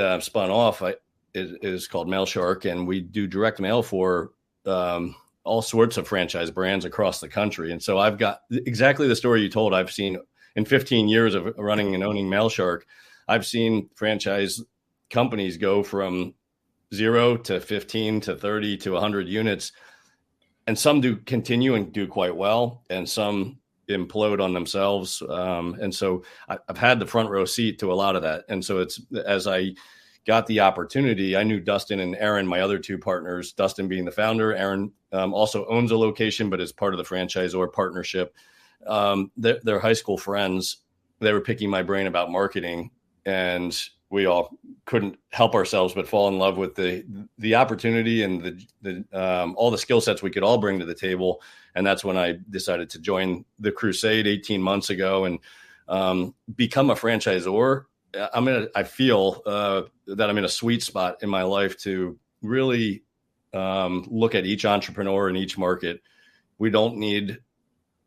uh, 0.00 0.20
spun 0.20 0.50
off, 0.50 0.82
I, 0.82 0.96
it, 1.34 1.58
is 1.62 1.86
called 1.86 2.08
Mail 2.08 2.26
Shark, 2.26 2.64
and 2.64 2.86
we 2.86 3.00
do 3.00 3.26
direct 3.26 3.60
mail 3.60 3.82
for 3.82 4.30
um, 4.66 5.14
all 5.44 5.62
sorts 5.62 5.96
of 5.96 6.06
franchise 6.06 6.50
brands 6.50 6.84
across 6.84 7.20
the 7.20 7.28
country. 7.28 7.72
And 7.72 7.82
so 7.82 7.98
I've 7.98 8.18
got 8.18 8.42
exactly 8.50 9.08
the 9.08 9.16
story 9.16 9.42
you 9.42 9.48
told. 9.48 9.74
I've 9.74 9.92
seen 9.92 10.18
in 10.54 10.64
15 10.64 11.08
years 11.08 11.34
of 11.34 11.54
running 11.56 11.94
and 11.94 12.04
owning 12.04 12.28
Mail 12.28 12.48
Shark, 12.48 12.86
I've 13.28 13.46
seen 13.46 13.88
franchise 13.94 14.60
companies 15.10 15.56
go 15.56 15.82
from 15.82 16.34
zero 16.94 17.36
to 17.36 17.60
15 17.60 18.20
to 18.22 18.36
30 18.36 18.76
to 18.78 18.92
100 18.92 19.28
units 19.28 19.72
and 20.66 20.78
some 20.78 21.00
do 21.00 21.16
continue 21.16 21.74
and 21.74 21.92
do 21.92 22.06
quite 22.06 22.34
well 22.34 22.82
and 22.90 23.08
some 23.08 23.58
implode 23.88 24.42
on 24.42 24.52
themselves. 24.52 25.22
Um, 25.28 25.76
and 25.80 25.94
so 25.94 26.22
I, 26.48 26.58
have 26.68 26.78
had 26.78 27.00
the 27.00 27.06
front 27.06 27.30
row 27.30 27.44
seat 27.44 27.78
to 27.80 27.92
a 27.92 27.94
lot 27.94 28.16
of 28.16 28.22
that. 28.22 28.44
And 28.48 28.64
so 28.64 28.78
it's 28.78 29.00
as 29.26 29.46
i 29.46 29.72
got 30.24 30.46
the 30.46 30.60
opportunity 30.60 31.36
i 31.36 31.42
knew 31.42 31.58
dustin 31.58 31.98
and 31.98 32.14
aaron 32.14 32.46
my 32.46 32.60
other 32.60 32.78
two 32.78 32.96
partners 32.96 33.52
dustin 33.54 33.88
being 33.88 34.04
the 34.04 34.12
founder 34.12 34.54
aaron 34.54 34.92
um, 35.12 35.34
also 35.34 35.66
owns 35.66 35.90
a 35.90 35.96
location 35.96 36.48
but 36.48 36.60
is 36.60 36.72
part 36.72 36.94
of 36.94 36.98
the 36.98 37.04
franchise 37.04 37.54
or 37.54 37.68
partnership. 37.68 38.34
Um, 38.86 39.30
they're, 39.36 39.60
they're 39.62 39.78
high 39.78 39.92
school 39.92 40.18
friends. 40.18 40.78
They 41.20 41.32
were 41.32 41.40
picking 41.40 41.70
my 41.70 41.82
brain 41.82 42.06
about 42.06 42.32
marketing 42.32 42.90
and 43.24 43.78
we 44.12 44.26
all 44.26 44.56
couldn't 44.84 45.18
help 45.30 45.54
ourselves 45.54 45.94
but 45.94 46.06
fall 46.06 46.28
in 46.28 46.38
love 46.38 46.58
with 46.58 46.74
the 46.74 47.04
the 47.38 47.54
opportunity 47.54 48.22
and 48.22 48.42
the 48.42 48.66
the 48.82 49.18
um, 49.18 49.54
all 49.56 49.70
the 49.70 49.78
skill 49.78 50.00
sets 50.00 50.22
we 50.22 50.30
could 50.30 50.44
all 50.44 50.58
bring 50.58 50.78
to 50.78 50.84
the 50.84 50.94
table. 50.94 51.42
And 51.74 51.84
that's 51.84 52.04
when 52.04 52.18
I 52.18 52.38
decided 52.50 52.90
to 52.90 53.00
join 53.00 53.44
the 53.58 53.72
Crusade 53.72 54.26
18 54.26 54.60
months 54.60 54.90
ago 54.90 55.24
and 55.24 55.38
um, 55.88 56.34
become 56.54 56.90
a 56.90 56.94
franchisor. 56.94 57.86
I'm 58.34 58.46
in. 58.48 58.54
A, 58.54 58.78
I 58.78 58.82
feel 58.82 59.42
uh, 59.46 59.82
that 60.06 60.28
I'm 60.28 60.36
in 60.36 60.44
a 60.44 60.48
sweet 60.48 60.82
spot 60.82 61.22
in 61.22 61.30
my 61.30 61.42
life 61.42 61.78
to 61.78 62.18
really 62.42 63.04
um, 63.54 64.06
look 64.10 64.34
at 64.34 64.44
each 64.44 64.66
entrepreneur 64.66 65.30
in 65.30 65.36
each 65.36 65.56
market. 65.56 66.02
We 66.58 66.68
don't 66.68 66.98
need 66.98 67.38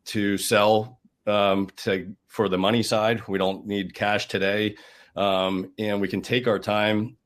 to 0.06 0.38
sell 0.38 1.00
um, 1.26 1.68
to 1.78 2.14
for 2.28 2.48
the 2.48 2.58
money 2.58 2.84
side. 2.84 3.26
We 3.26 3.38
don't 3.38 3.66
need 3.66 3.92
cash 3.92 4.28
today 4.28 4.76
um, 5.16 5.72
and 5.78 6.00
we 6.00 6.08
can 6.08 6.22
take 6.22 6.46
our 6.46 6.58
time, 6.58 7.16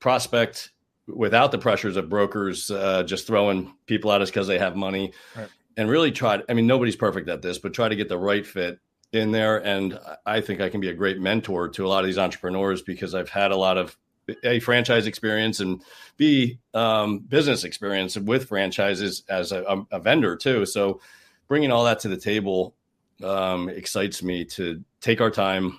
prospect 0.00 0.70
without 1.06 1.52
the 1.52 1.58
pressures 1.58 1.96
of 1.96 2.08
brokers 2.08 2.70
uh, 2.70 3.02
just 3.02 3.26
throwing 3.26 3.74
people 3.86 4.12
at 4.12 4.20
us 4.20 4.30
because 4.30 4.46
they 4.46 4.58
have 4.58 4.76
money, 4.76 5.12
right. 5.36 5.48
and 5.76 5.88
really 5.90 6.12
try. 6.12 6.38
To, 6.38 6.44
I 6.48 6.54
mean, 6.54 6.66
nobody's 6.66 6.96
perfect 6.96 7.28
at 7.28 7.42
this, 7.42 7.58
but 7.58 7.74
try 7.74 7.88
to 7.88 7.96
get 7.96 8.08
the 8.08 8.18
right 8.18 8.46
fit 8.46 8.78
in 9.12 9.30
there. 9.30 9.58
And 9.58 9.98
I 10.24 10.40
think 10.40 10.60
I 10.60 10.68
can 10.68 10.80
be 10.80 10.88
a 10.88 10.94
great 10.94 11.20
mentor 11.20 11.68
to 11.68 11.86
a 11.86 11.88
lot 11.88 12.00
of 12.00 12.06
these 12.06 12.18
entrepreneurs 12.18 12.82
because 12.82 13.14
I've 13.14 13.28
had 13.28 13.52
a 13.52 13.56
lot 13.56 13.76
of 13.76 13.96
a 14.44 14.60
franchise 14.60 15.06
experience 15.06 15.60
and 15.60 15.82
b 16.16 16.58
um, 16.74 17.18
business 17.18 17.64
experience 17.64 18.16
with 18.16 18.48
franchises 18.48 19.24
as 19.28 19.52
a, 19.52 19.84
a, 19.90 19.98
vendor 19.98 20.36
too. 20.36 20.64
So 20.64 21.00
bringing 21.48 21.72
all 21.72 21.84
that 21.84 21.98
to 22.00 22.08
the 22.08 22.16
table 22.16 22.74
um, 23.22 23.68
excites 23.68 24.22
me 24.22 24.44
to 24.44 24.82
take 25.00 25.20
our 25.20 25.30
time, 25.30 25.78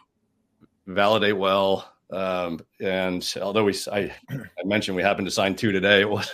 validate 0.87 1.37
well. 1.37 1.89
Um, 2.11 2.59
and 2.79 3.27
although 3.41 3.63
we, 3.63 3.75
I, 3.91 4.13
I, 4.29 4.63
mentioned 4.65 4.95
we 4.95 5.01
happened 5.01 5.25
to 5.25 5.31
sign 5.31 5.55
two 5.55 5.71
today, 5.71 6.01
it 6.01 6.09
was, 6.09 6.29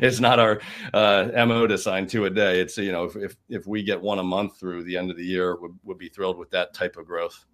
it's 0.00 0.20
not 0.20 0.38
our 0.38 0.60
uh, 0.94 1.30
mo 1.46 1.66
to 1.66 1.76
sign 1.76 2.06
two 2.06 2.24
a 2.24 2.30
day. 2.30 2.60
It's 2.60 2.78
you 2.78 2.92
know 2.92 3.04
if, 3.04 3.16
if, 3.16 3.36
if 3.48 3.66
we 3.66 3.82
get 3.82 4.00
one 4.00 4.18
a 4.18 4.22
month 4.22 4.58
through 4.58 4.84
the 4.84 4.96
end 4.96 5.10
of 5.10 5.16
the 5.16 5.24
year, 5.24 5.56
would 5.60 5.78
would 5.84 5.98
be 5.98 6.08
thrilled 6.08 6.38
with 6.38 6.50
that 6.50 6.72
type 6.72 6.96
of 6.96 7.06
growth. 7.06 7.44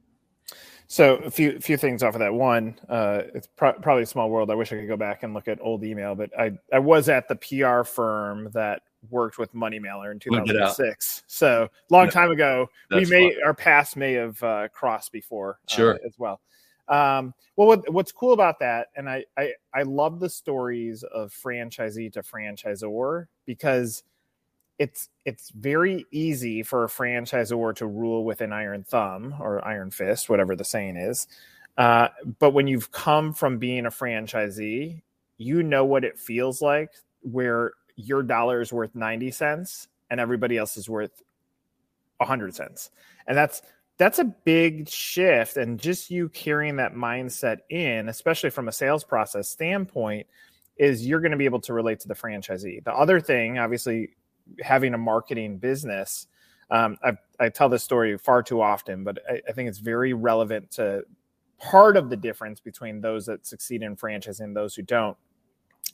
So 0.89 1.17
a 1.17 1.31
few 1.31 1.59
few 1.59 1.77
things 1.77 2.05
off 2.05 2.15
of 2.15 2.21
that. 2.21 2.33
One, 2.33 2.79
uh, 2.89 3.23
it's 3.35 3.49
pro- 3.49 3.73
probably 3.73 4.05
a 4.05 4.07
small 4.07 4.31
world. 4.31 4.51
I 4.51 4.55
wish 4.55 4.73
I 4.73 4.77
could 4.77 4.87
go 4.87 4.97
back 4.97 5.25
and 5.25 5.35
look 5.35 5.49
at 5.49 5.59
old 5.61 5.83
email, 5.83 6.15
but 6.15 6.31
I 6.39 6.53
I 6.73 6.79
was 6.79 7.09
at 7.09 7.27
the 7.27 7.35
PR 7.35 7.83
firm 7.83 8.51
that 8.53 8.83
worked 9.11 9.39
with 9.39 9.53
Money 9.55 9.79
Mailer 9.79 10.13
in 10.13 10.19
2006. 10.19 11.25
So 11.27 11.69
long 11.91 12.09
time 12.09 12.31
ago. 12.31 12.69
That's 12.91 13.09
we 13.09 13.17
may 13.17 13.35
fun. 13.35 13.43
our 13.45 13.55
paths 13.55 13.97
may 13.97 14.15
have 14.15 14.43
uh, 14.43 14.69
crossed 14.69 15.13
before. 15.13 15.59
Uh, 15.71 15.75
sure. 15.75 15.95
Uh, 15.95 16.07
as 16.07 16.15
well. 16.19 16.41
Um, 16.89 17.35
well, 17.57 17.67
what, 17.69 17.93
what's 17.93 18.13
cool 18.13 18.33
about 18.33 18.61
that, 18.61 18.89
and 18.95 19.11
I, 19.11 19.25
I 19.37 19.55
I 19.75 19.83
love 19.83 20.21
the 20.21 20.29
stories 20.29 21.03
of 21.03 21.33
franchisee 21.33 22.13
to 22.13 22.23
franchisor 22.23 23.27
because 23.45 24.05
it's 24.79 25.09
it's 25.25 25.51
very 25.51 26.07
easy 26.13 26.63
for 26.63 26.85
a 26.85 26.89
franchisor 26.89 27.75
to 27.77 27.87
rule 27.87 28.25
with 28.25 28.41
an 28.41 28.53
iron 28.53 28.85
thumb 28.85 29.35
or 29.41 29.67
iron 29.67 29.91
fist, 29.91 30.29
whatever 30.29 30.55
the 30.55 30.65
saying 30.65 30.97
is. 30.97 31.27
Uh, 31.77 32.09
but 32.39 32.51
when 32.51 32.67
you've 32.67 32.93
come 32.93 33.33
from 33.33 33.59
being 33.59 33.87
a 33.87 33.91
franchisee, 33.91 35.03
you 35.39 35.63
know 35.63 35.85
what 35.85 36.05
it 36.05 36.19
feels 36.19 36.63
like 36.63 36.91
where 37.21 37.73
your 37.97 38.23
dollar 38.23 38.61
is 38.61 38.73
worth 38.73 38.95
90 38.95 39.31
cents 39.31 39.89
and 40.11 40.21
everybody 40.21 40.57
else 40.57 40.77
is 40.77 40.89
worth 40.89 41.23
100 42.19 42.55
cents. 42.55 42.91
And 43.27 43.37
that's 43.37 43.63
that's 43.99 44.19
a 44.19 44.25
big 44.25 44.89
shift 44.89 45.57
and 45.57 45.81
just 45.81 46.11
you 46.11 46.29
carrying 46.29 46.77
that 46.77 46.95
mindset 46.95 47.59
in, 47.71 48.09
especially 48.09 48.51
from 48.51 48.69
a 48.69 48.73
sales 48.73 49.05
process 49.05 49.49
standpoint, 49.49 50.27
is 50.77 51.07
you're 51.07 51.21
going 51.21 51.31
to 51.31 51.39
be 51.39 51.47
able 51.47 51.61
to 51.63 51.73
relate 51.73 52.01
to 52.01 52.09
the 52.09 52.15
franchisee. 52.15 52.85
The 52.85 52.93
other 52.93 53.21
thing, 53.21 53.59
obviously, 53.59 54.11
having 54.61 54.93
a 54.93 54.99
marketing 54.99 55.57
business, 55.57 56.27
um, 56.71 56.99
I, 57.03 57.13
I, 57.41 57.49
tell 57.49 57.69
this 57.69 57.83
story 57.83 58.19
far 58.19 58.43
too 58.43 58.61
often, 58.61 59.03
but 59.03 59.19
I, 59.29 59.41
I, 59.49 59.53
think 59.53 59.69
it's 59.69 59.79
very 59.79 60.13
relevant 60.13 60.73
to 60.73 61.05
part 61.59 61.97
of 61.97 62.11
the 62.11 62.17
difference 62.17 62.61
between 62.61 63.01
those 63.01 63.27
that 63.27 63.47
succeed 63.47 63.83
in 63.83 63.97
franchising 63.97 64.41
and 64.41 64.57
those 64.57 64.75
who 64.75 64.83
don't. 64.83 65.17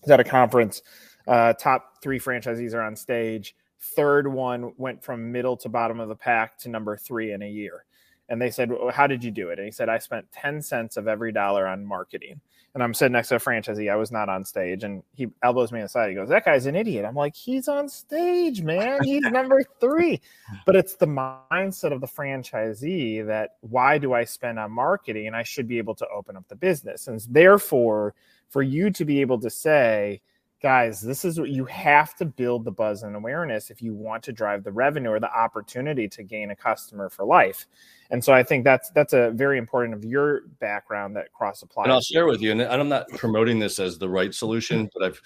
At 0.08 0.20
a 0.20 0.24
conference, 0.24 0.82
uh, 1.26 1.52
top 1.52 2.02
three 2.02 2.18
franchisees 2.18 2.74
are 2.74 2.82
on 2.82 2.96
stage. 2.96 3.54
Third 3.96 4.26
one 4.26 4.72
went 4.76 5.02
from 5.02 5.32
middle 5.32 5.56
to 5.58 5.68
bottom 5.68 6.00
of 6.00 6.08
the 6.08 6.16
pack 6.16 6.58
to 6.58 6.68
number 6.68 6.96
three 6.96 7.32
in 7.32 7.42
a 7.42 7.48
year. 7.48 7.84
And 8.28 8.40
they 8.40 8.50
said, 8.50 8.70
well, 8.70 8.90
How 8.90 9.06
did 9.06 9.22
you 9.22 9.30
do 9.30 9.50
it? 9.50 9.58
And 9.58 9.66
he 9.66 9.72
said, 9.72 9.88
I 9.88 9.98
spent 9.98 10.30
10 10.32 10.62
cents 10.62 10.96
of 10.96 11.08
every 11.08 11.32
dollar 11.32 11.66
on 11.66 11.84
marketing 11.84 12.40
and 12.74 12.82
I'm 12.82 12.94
sitting 12.94 13.12
next 13.12 13.28
to 13.28 13.36
a 13.36 13.38
franchisee. 13.38 13.92
I 13.92 13.96
was 13.96 14.10
not 14.10 14.28
on 14.28 14.44
stage, 14.44 14.82
and 14.82 15.02
he 15.14 15.28
elbows 15.42 15.72
me 15.72 15.80
aside. 15.80 16.08
He 16.08 16.14
goes, 16.14 16.30
"That 16.30 16.44
guy's 16.44 16.66
an 16.66 16.74
idiot." 16.74 17.04
I'm 17.04 17.14
like, 17.14 17.36
"He's 17.36 17.68
on 17.68 17.88
stage, 17.88 18.62
man. 18.62 19.00
He's 19.02 19.22
number 19.30 19.62
three. 19.78 20.20
But 20.64 20.76
it's 20.76 20.96
the 20.96 21.06
mindset 21.06 21.92
of 21.92 22.00
the 22.00 22.06
franchisee 22.06 23.26
that 23.26 23.56
why 23.60 23.98
do 23.98 24.14
I 24.14 24.24
spend 24.24 24.58
on 24.58 24.72
marketing? 24.72 25.26
And 25.26 25.36
I 25.36 25.42
should 25.42 25.68
be 25.68 25.78
able 25.78 25.94
to 25.96 26.08
open 26.08 26.36
up 26.36 26.48
the 26.48 26.56
business. 26.56 27.08
And 27.08 27.20
therefore, 27.28 28.14
for 28.48 28.62
you 28.62 28.90
to 28.90 29.04
be 29.04 29.20
able 29.20 29.40
to 29.40 29.50
say, 29.50 30.22
guys, 30.62 31.00
this 31.00 31.24
is 31.24 31.40
what 31.40 31.50
you 31.50 31.64
have 31.64 32.14
to 32.14 32.24
build 32.24 32.64
the 32.64 32.70
buzz 32.70 33.02
and 33.02 33.16
awareness 33.16 33.70
if 33.70 33.82
you 33.82 33.92
want 33.92 34.22
to 34.22 34.32
drive 34.32 34.62
the 34.62 34.70
revenue 34.70 35.10
or 35.10 35.20
the 35.20 35.32
opportunity 35.32 36.08
to 36.08 36.22
gain 36.22 36.52
a 36.52 36.56
customer 36.56 37.10
for 37.10 37.24
life. 37.24 37.66
And 38.10 38.24
so 38.24 38.32
I 38.32 38.42
think 38.42 38.62
that's 38.64 38.90
that's 38.90 39.12
a 39.12 39.32
very 39.32 39.58
important 39.58 39.94
of 39.94 40.04
your 40.04 40.42
background 40.60 41.16
that 41.16 41.32
cross 41.32 41.62
applies. 41.62 41.84
And 41.84 41.92
I'll 41.92 42.00
share 42.00 42.26
with 42.26 42.40
you, 42.40 42.52
and 42.52 42.62
I'm 42.62 42.88
not 42.88 43.08
promoting 43.16 43.58
this 43.58 43.78
as 43.78 43.98
the 43.98 44.08
right 44.08 44.32
solution, 44.32 44.88
but 44.94 45.02
I've 45.02 45.22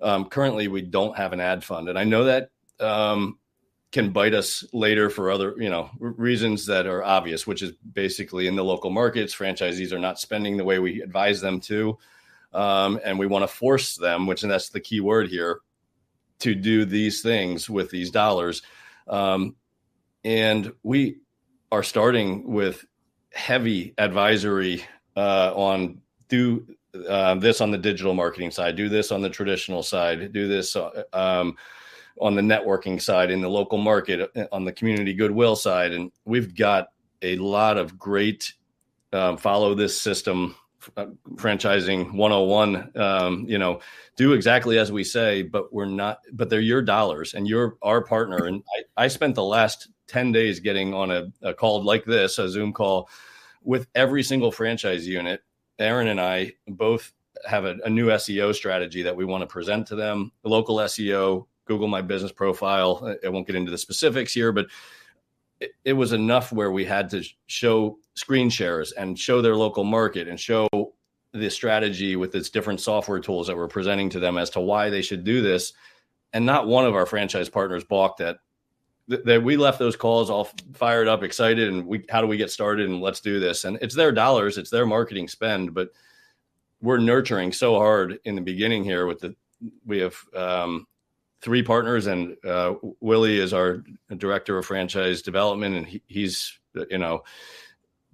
um, 0.00 0.24
currently 0.26 0.66
we 0.66 0.82
don't 0.82 1.16
have 1.16 1.32
an 1.32 1.40
ad 1.40 1.62
fund, 1.62 1.88
and 1.88 1.98
I 1.98 2.04
know 2.04 2.24
that 2.24 2.50
um, 2.80 3.38
can 3.92 4.10
bite 4.10 4.34
us 4.34 4.64
later 4.72 5.10
for 5.10 5.30
other 5.30 5.54
you 5.58 5.70
know 5.70 5.90
reasons 6.00 6.66
that 6.66 6.86
are 6.86 7.04
obvious, 7.04 7.46
which 7.46 7.62
is 7.62 7.72
basically 7.92 8.48
in 8.48 8.56
the 8.56 8.64
local 8.64 8.90
markets, 8.90 9.34
franchisees 9.34 9.92
are 9.92 9.98
not 9.98 10.18
spending 10.18 10.56
the 10.56 10.64
way 10.64 10.80
we 10.80 11.02
advise 11.02 11.40
them 11.40 11.60
to 11.60 11.96
um, 12.52 13.00
and 13.04 13.18
we 13.18 13.26
want 13.26 13.42
to 13.42 13.48
force 13.48 13.96
them, 13.96 14.26
which 14.26 14.42
and 14.42 14.52
that's 14.52 14.68
the 14.68 14.80
key 14.80 15.00
word 15.00 15.28
here, 15.28 15.60
to 16.40 16.54
do 16.54 16.84
these 16.84 17.22
things 17.22 17.70
with 17.70 17.90
these 17.90 18.10
dollars. 18.10 18.62
Um, 19.08 19.56
and 20.24 20.72
we 20.82 21.18
are 21.70 21.82
starting 21.82 22.52
with 22.52 22.84
heavy 23.32 23.94
advisory 23.98 24.84
uh, 25.16 25.52
on 25.54 26.00
do 26.28 26.66
uh, 27.08 27.34
this 27.36 27.60
on 27.60 27.70
the 27.70 27.78
digital 27.78 28.14
marketing 28.14 28.50
side, 28.50 28.76
do 28.76 28.88
this 28.88 29.10
on 29.10 29.22
the 29.22 29.30
traditional 29.30 29.82
side, 29.82 30.32
do 30.32 30.46
this 30.46 30.76
uh, 30.76 31.04
um, 31.12 31.56
on 32.20 32.34
the 32.34 32.42
networking 32.42 33.00
side 33.00 33.30
in 33.30 33.40
the 33.40 33.48
local 33.48 33.78
market, 33.78 34.30
uh, 34.36 34.46
on 34.52 34.64
the 34.64 34.72
community 34.72 35.14
goodwill 35.14 35.56
side, 35.56 35.92
and 35.92 36.12
we've 36.24 36.54
got 36.54 36.88
a 37.22 37.36
lot 37.36 37.78
of 37.78 37.98
great 37.98 38.52
um, 39.12 39.36
follow 39.36 39.74
this 39.74 39.98
system 39.98 40.54
franchising 41.34 42.12
101 42.12 42.98
um, 42.98 43.44
you 43.48 43.58
know 43.58 43.80
do 44.16 44.32
exactly 44.32 44.78
as 44.78 44.90
we 44.90 45.04
say 45.04 45.42
but 45.42 45.72
we're 45.72 45.86
not 45.86 46.18
but 46.32 46.50
they're 46.50 46.60
your 46.60 46.82
dollars 46.82 47.34
and 47.34 47.46
you're 47.46 47.76
our 47.82 48.02
partner. 48.02 48.46
And 48.46 48.62
I, 48.96 49.04
I 49.04 49.08
spent 49.08 49.34
the 49.34 49.44
last 49.44 49.88
10 50.08 50.32
days 50.32 50.60
getting 50.60 50.92
on 50.92 51.10
a, 51.10 51.32
a 51.42 51.54
call 51.54 51.82
like 51.84 52.04
this 52.04 52.38
a 52.38 52.48
zoom 52.48 52.72
call 52.72 53.08
with 53.62 53.86
every 53.94 54.22
single 54.22 54.52
franchise 54.52 55.06
unit. 55.06 55.42
Aaron 55.78 56.08
and 56.08 56.20
i 56.20 56.52
both 56.68 57.12
have 57.46 57.64
a, 57.64 57.76
a 57.84 57.90
new 57.90 58.08
seo 58.08 58.54
strategy 58.54 59.02
that 59.02 59.16
we 59.16 59.24
want 59.24 59.42
to 59.42 59.46
present 59.46 59.86
to 59.86 59.96
them 59.96 60.30
local 60.44 60.76
seo 60.76 61.46
google 61.64 61.88
my 61.88 62.02
business 62.02 62.32
profile. 62.32 63.16
I 63.24 63.28
won't 63.28 63.46
get 63.46 63.56
into 63.56 63.70
the 63.70 63.78
specifics 63.78 64.32
here 64.32 64.52
but 64.52 64.66
it, 65.62 65.72
it 65.84 65.92
was 65.92 66.12
enough 66.12 66.52
where 66.52 66.72
we 66.72 66.84
had 66.84 67.08
to 67.10 67.24
show 67.46 67.98
screen 68.14 68.50
shares 68.50 68.92
and 68.92 69.18
show 69.18 69.40
their 69.40 69.56
local 69.56 69.84
market 69.84 70.28
and 70.28 70.38
show 70.38 70.68
the 71.32 71.48
strategy 71.48 72.16
with 72.16 72.34
its 72.34 72.50
different 72.50 72.80
software 72.80 73.20
tools 73.20 73.46
that 73.46 73.56
we're 73.56 73.68
presenting 73.68 74.10
to 74.10 74.20
them 74.20 74.36
as 74.36 74.50
to 74.50 74.60
why 74.60 74.90
they 74.90 75.00
should 75.00 75.24
do 75.24 75.40
this. 75.40 75.72
And 76.32 76.44
not 76.44 76.66
one 76.66 76.84
of 76.84 76.94
our 76.94 77.06
franchise 77.06 77.48
partners 77.48 77.84
balked 77.84 78.20
at 78.20 78.38
that 79.08 79.42
we 79.42 79.56
left 79.56 79.78
those 79.78 79.96
calls 79.96 80.30
all 80.30 80.48
fired 80.74 81.08
up, 81.08 81.22
excited, 81.22 81.68
and 81.68 81.86
we 81.86 82.04
how 82.08 82.20
do 82.20 82.26
we 82.26 82.36
get 82.36 82.50
started 82.50 82.88
and 82.88 83.00
let's 83.00 83.20
do 83.20 83.38
this. 83.40 83.64
And 83.64 83.78
it's 83.82 83.94
their 83.94 84.12
dollars, 84.12 84.58
it's 84.58 84.70
their 84.70 84.86
marketing 84.86 85.28
spend, 85.28 85.74
but 85.74 85.90
we're 86.80 86.98
nurturing 86.98 87.52
so 87.52 87.78
hard 87.78 88.18
in 88.24 88.34
the 88.34 88.40
beginning 88.40 88.84
here 88.84 89.06
with 89.06 89.20
the 89.20 89.34
we 89.86 89.98
have 89.98 90.16
um, 90.34 90.86
three 91.42 91.62
partners, 91.62 92.06
and 92.06 92.36
uh, 92.44 92.74
Willie 93.00 93.38
is 93.38 93.52
our 93.52 93.84
director 94.16 94.56
of 94.56 94.64
franchise 94.64 95.20
development, 95.20 95.74
and 95.74 95.86
he, 95.86 96.02
he's 96.06 96.58
you 96.88 96.98
know 96.98 97.24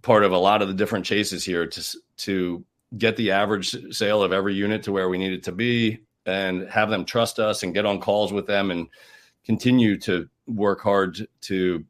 part 0.03 0.25
of 0.25 0.33
a 0.33 0.39
lot 0.39 0.63
of 0.63 0.69
the 0.69 0.75
different 0.75 1.05
chases 1.05 1.45
here 1.45 1.67
to 1.67 1.99
to 2.17 2.65
get 2.97 3.17
the 3.17 3.31
average 3.31 3.95
sale 3.95 4.23
of 4.23 4.33
every 4.33 4.55
unit 4.55 4.83
to 4.83 4.93
where 4.93 5.09
we 5.09 5.19
need 5.19 5.33
it 5.33 5.45
to 5.45 5.53
be, 5.53 6.01
and 6.27 6.69
have 6.69 6.91
them 6.91 7.05
trust 7.05 7.39
us 7.39 7.63
and 7.63 7.75
get 7.75 7.87
on 7.87 8.01
calls 8.01 8.33
with 8.33 8.47
them 8.47 8.71
and 8.71 8.89
continue 9.45 9.99
to 9.99 10.29
work 10.47 10.81
hard 10.81 11.27
to 11.43 11.85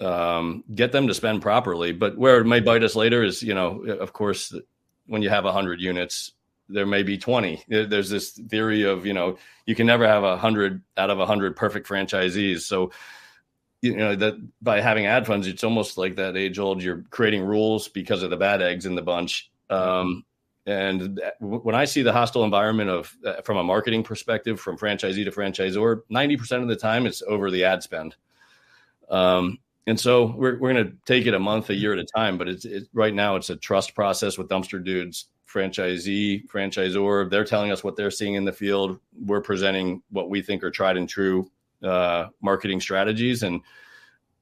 um, 0.00 0.64
get 0.74 0.92
them 0.92 1.06
to 1.06 1.14
spend 1.14 1.40
properly. 1.40 1.92
But 1.92 2.18
where 2.18 2.40
it 2.40 2.44
may 2.44 2.60
bite 2.60 2.82
us 2.82 2.96
later 2.96 3.22
is, 3.22 3.42
you 3.42 3.54
know, 3.54 3.82
of 3.84 4.12
course, 4.12 4.52
when 5.06 5.22
you 5.22 5.30
have 5.30 5.44
100 5.44 5.80
units, 5.80 6.32
there 6.68 6.86
may 6.86 7.02
be 7.02 7.18
20 7.18 7.62
there's 7.68 8.08
this 8.08 8.30
theory 8.30 8.82
of 8.82 9.04
you 9.04 9.12
know 9.12 9.36
you 9.66 9.74
can 9.74 9.86
never 9.86 10.06
have 10.06 10.24
a 10.24 10.36
hundred 10.36 10.82
out 10.96 11.10
of 11.10 11.20
a 11.20 11.26
hundred 11.26 11.56
perfect 11.56 11.88
franchisees. 11.88 12.60
So 12.60 12.90
you 13.82 13.96
know 13.96 14.16
that 14.16 14.34
by 14.62 14.80
having 14.80 15.06
ad 15.06 15.26
funds 15.26 15.46
it's 15.46 15.64
almost 15.64 15.98
like 15.98 16.16
that 16.16 16.36
age 16.36 16.58
old 16.58 16.82
you're 16.82 17.04
creating 17.10 17.42
rules 17.42 17.88
because 17.88 18.22
of 18.22 18.30
the 18.30 18.36
bad 18.36 18.62
eggs 18.62 18.86
in 18.86 18.94
the 18.94 19.02
bunch. 19.02 19.50
Um, 19.70 20.24
and 20.66 21.20
when 21.40 21.74
i 21.74 21.84
see 21.84 22.00
the 22.00 22.12
hostile 22.12 22.44
environment 22.44 22.88
of 22.88 23.14
uh, 23.26 23.42
from 23.42 23.58
a 23.58 23.62
marketing 23.62 24.02
perspective 24.02 24.58
from 24.58 24.78
franchisee 24.78 25.24
to 25.24 25.30
franchisor 25.30 26.00
90% 26.10 26.62
of 26.62 26.68
the 26.68 26.76
time 26.76 27.04
it's 27.04 27.22
over 27.22 27.50
the 27.50 27.64
ad 27.64 27.82
spend. 27.82 28.16
Um, 29.10 29.58
and 29.86 30.00
so 30.00 30.34
we're, 30.34 30.58
we're 30.58 30.72
going 30.72 30.86
to 30.86 30.96
take 31.04 31.26
it 31.26 31.34
a 31.34 31.38
month 31.38 31.68
a 31.68 31.74
year 31.74 31.92
at 31.92 31.98
a 31.98 32.04
time 32.04 32.38
but 32.38 32.48
it's 32.48 32.64
it, 32.64 32.84
right 32.94 33.12
now 33.12 33.36
it's 33.36 33.50
a 33.50 33.56
trust 33.56 33.94
process 33.94 34.38
with 34.38 34.48
Dumpster 34.48 34.82
Dudez 34.82 35.24
franchisee, 35.54 36.46
franchisor. 36.48 37.30
They're 37.30 37.44
telling 37.44 37.70
us 37.70 37.84
what 37.84 37.96
they're 37.96 38.10
seeing 38.10 38.34
in 38.34 38.44
the 38.44 38.52
field. 38.52 38.98
We're 39.24 39.40
presenting 39.40 40.02
what 40.10 40.28
we 40.28 40.42
think 40.42 40.64
are 40.64 40.70
tried 40.70 40.96
and 40.96 41.08
true 41.08 41.50
uh, 41.82 42.28
marketing 42.42 42.80
strategies, 42.80 43.42
and 43.42 43.60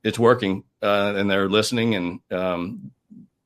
it's 0.03 0.19
working. 0.19 0.65
Uh, 0.83 1.15
and 1.17 1.31
they're 1.31 1.49
listening. 1.49 1.95
And 1.95 2.21
um, 2.33 2.91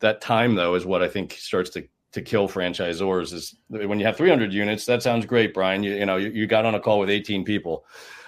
that 0.00 0.20
time, 0.20 0.54
though, 0.54 0.74
is 0.74 0.86
what 0.86 1.02
I 1.02 1.08
think 1.08 1.32
starts 1.32 1.70
to 1.70 1.88
to 2.12 2.22
kill 2.22 2.48
franchisors. 2.48 3.32
Is 3.32 3.56
when 3.68 3.98
you 4.00 4.06
have 4.06 4.16
300 4.16 4.52
units. 4.52 4.86
That 4.86 5.02
sounds 5.02 5.26
great, 5.26 5.52
Brian. 5.52 5.82
You, 5.82 5.94
you 5.94 6.06
know, 6.06 6.16
you, 6.16 6.30
you 6.30 6.46
got 6.46 6.64
on 6.64 6.74
a 6.74 6.80
call 6.80 6.98
with 6.98 7.10
18 7.10 7.44
people. 7.44 7.84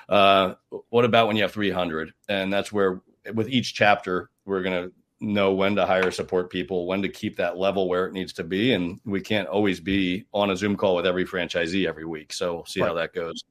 Uh, 0.09 0.54
what 0.90 1.04
about 1.04 1.26
when 1.26 1.37
you 1.37 1.42
have 1.42 1.52
300? 1.52 2.12
And 2.28 2.52
that's 2.52 2.73
where 2.73 3.00
with 3.35 3.49
each 3.49 3.75
chapter, 3.75 4.30
we're 4.45 4.62
going 4.62 4.85
to 4.85 4.92
know 5.20 5.52
when 5.52 5.75
to 5.76 5.84
hire 5.84 6.10
support 6.10 6.50
people, 6.50 6.87
when 6.87 7.02
to 7.02 7.08
keep 7.08 7.37
that 7.37 7.56
level 7.56 7.88
where 7.88 8.06
it 8.06 8.12
needs 8.12 8.32
to 8.34 8.44
be. 8.44 8.72
And 8.72 9.00
we 9.04 9.20
can't 9.20 9.48
always 9.48 9.80
be 9.80 10.26
on 10.32 10.50
a 10.50 10.56
Zoom 10.56 10.76
call 10.76 10.96
with 10.96 11.06
every 11.06 11.25
franchisee 11.25 11.88
every 11.88 12.04
week. 12.04 12.32
So 12.32 12.54
we'll 12.54 12.66
see 12.66 12.80
right. 12.80 12.88
how 12.88 12.94
that 12.94 13.12
goes. 13.12 13.44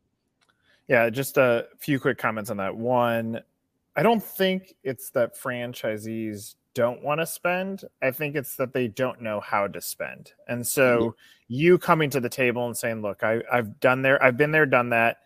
Yeah, 0.87 1.09
just 1.09 1.37
a 1.37 1.67
few 1.77 1.99
quick 1.99 2.17
comments 2.17 2.49
on 2.49 2.57
that. 2.57 2.75
One, 2.75 3.41
I 3.95 4.03
don't 4.03 4.23
think 4.23 4.75
it's 4.83 5.09
that 5.11 5.35
franchisees 5.37 6.55
don't 6.73 7.03
want 7.03 7.19
to 7.19 7.25
spend. 7.25 7.83
I 8.01 8.11
think 8.11 8.35
it's 8.35 8.55
that 8.55 8.71
they 8.71 8.87
don't 8.87 9.21
know 9.21 9.39
how 9.39 9.67
to 9.67 9.81
spend. 9.81 10.31
And 10.47 10.65
so 10.65 10.99
mm-hmm. 10.99 11.09
you 11.47 11.77
coming 11.77 12.09
to 12.11 12.19
the 12.19 12.29
table 12.29 12.67
and 12.67 12.77
saying, 12.77 13.01
look, 13.01 13.23
I, 13.23 13.41
I've 13.51 13.79
done 13.79 14.01
there, 14.03 14.21
I've 14.23 14.37
been 14.37 14.51
there, 14.51 14.65
done 14.65 14.89
that 14.89 15.17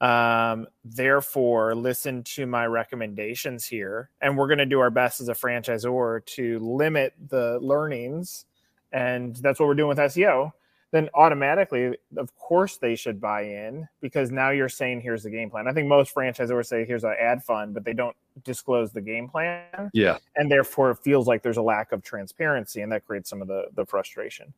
um, 0.00 0.66
therefore, 0.84 1.74
listen 1.74 2.22
to 2.24 2.46
my 2.46 2.66
recommendations 2.66 3.64
here, 3.64 4.10
and 4.20 4.36
we're 4.36 4.46
going 4.46 4.58
to 4.58 4.66
do 4.66 4.80
our 4.80 4.90
best 4.90 5.20
as 5.20 5.28
a 5.28 5.34
franchisor 5.34 6.24
to 6.26 6.58
limit 6.58 7.14
the 7.28 7.58
learnings, 7.60 8.44
and 8.92 9.36
that's 9.36 9.58
what 9.58 9.66
we're 9.66 9.74
doing 9.74 9.88
with 9.88 9.98
SEO. 9.98 10.52
Then 10.92 11.08
automatically, 11.14 11.96
of 12.16 12.34
course, 12.36 12.76
they 12.76 12.94
should 12.94 13.20
buy 13.20 13.42
in 13.42 13.88
because 14.00 14.30
now 14.30 14.50
you're 14.50 14.68
saying 14.68 15.00
here's 15.00 15.22
the 15.22 15.30
game 15.30 15.50
plan. 15.50 15.66
I 15.66 15.72
think 15.72 15.88
most 15.88 16.14
franchisors 16.14 16.66
say 16.66 16.84
here's 16.84 17.02
an 17.02 17.16
ad 17.18 17.42
fund, 17.42 17.74
but 17.74 17.84
they 17.84 17.92
don't 17.92 18.16
disclose 18.44 18.92
the 18.92 19.00
game 19.00 19.28
plan. 19.28 19.90
Yeah, 19.94 20.18
and 20.36 20.50
therefore 20.50 20.90
it 20.90 20.98
feels 20.98 21.26
like 21.26 21.42
there's 21.42 21.56
a 21.56 21.62
lack 21.62 21.92
of 21.92 22.02
transparency, 22.02 22.82
and 22.82 22.92
that 22.92 23.06
creates 23.06 23.30
some 23.30 23.40
of 23.40 23.48
the 23.48 23.68
the 23.74 23.86
frustration. 23.86 24.52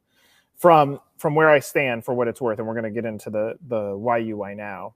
From 0.57 1.01
from 1.17 1.37
where 1.37 1.49
I 1.49 1.61
stand, 1.61 2.05
for 2.05 2.13
what 2.13 2.27
it's 2.27 2.41
worth, 2.41 2.59
and 2.59 2.67
we're 2.67 2.75
going 2.75 2.83
to 2.83 2.91
get 2.91 3.05
into 3.05 3.31
the 3.31 3.55
the 3.69 3.97
why 3.97 4.19
you 4.19 4.37
why 4.37 4.55
now 4.55 4.95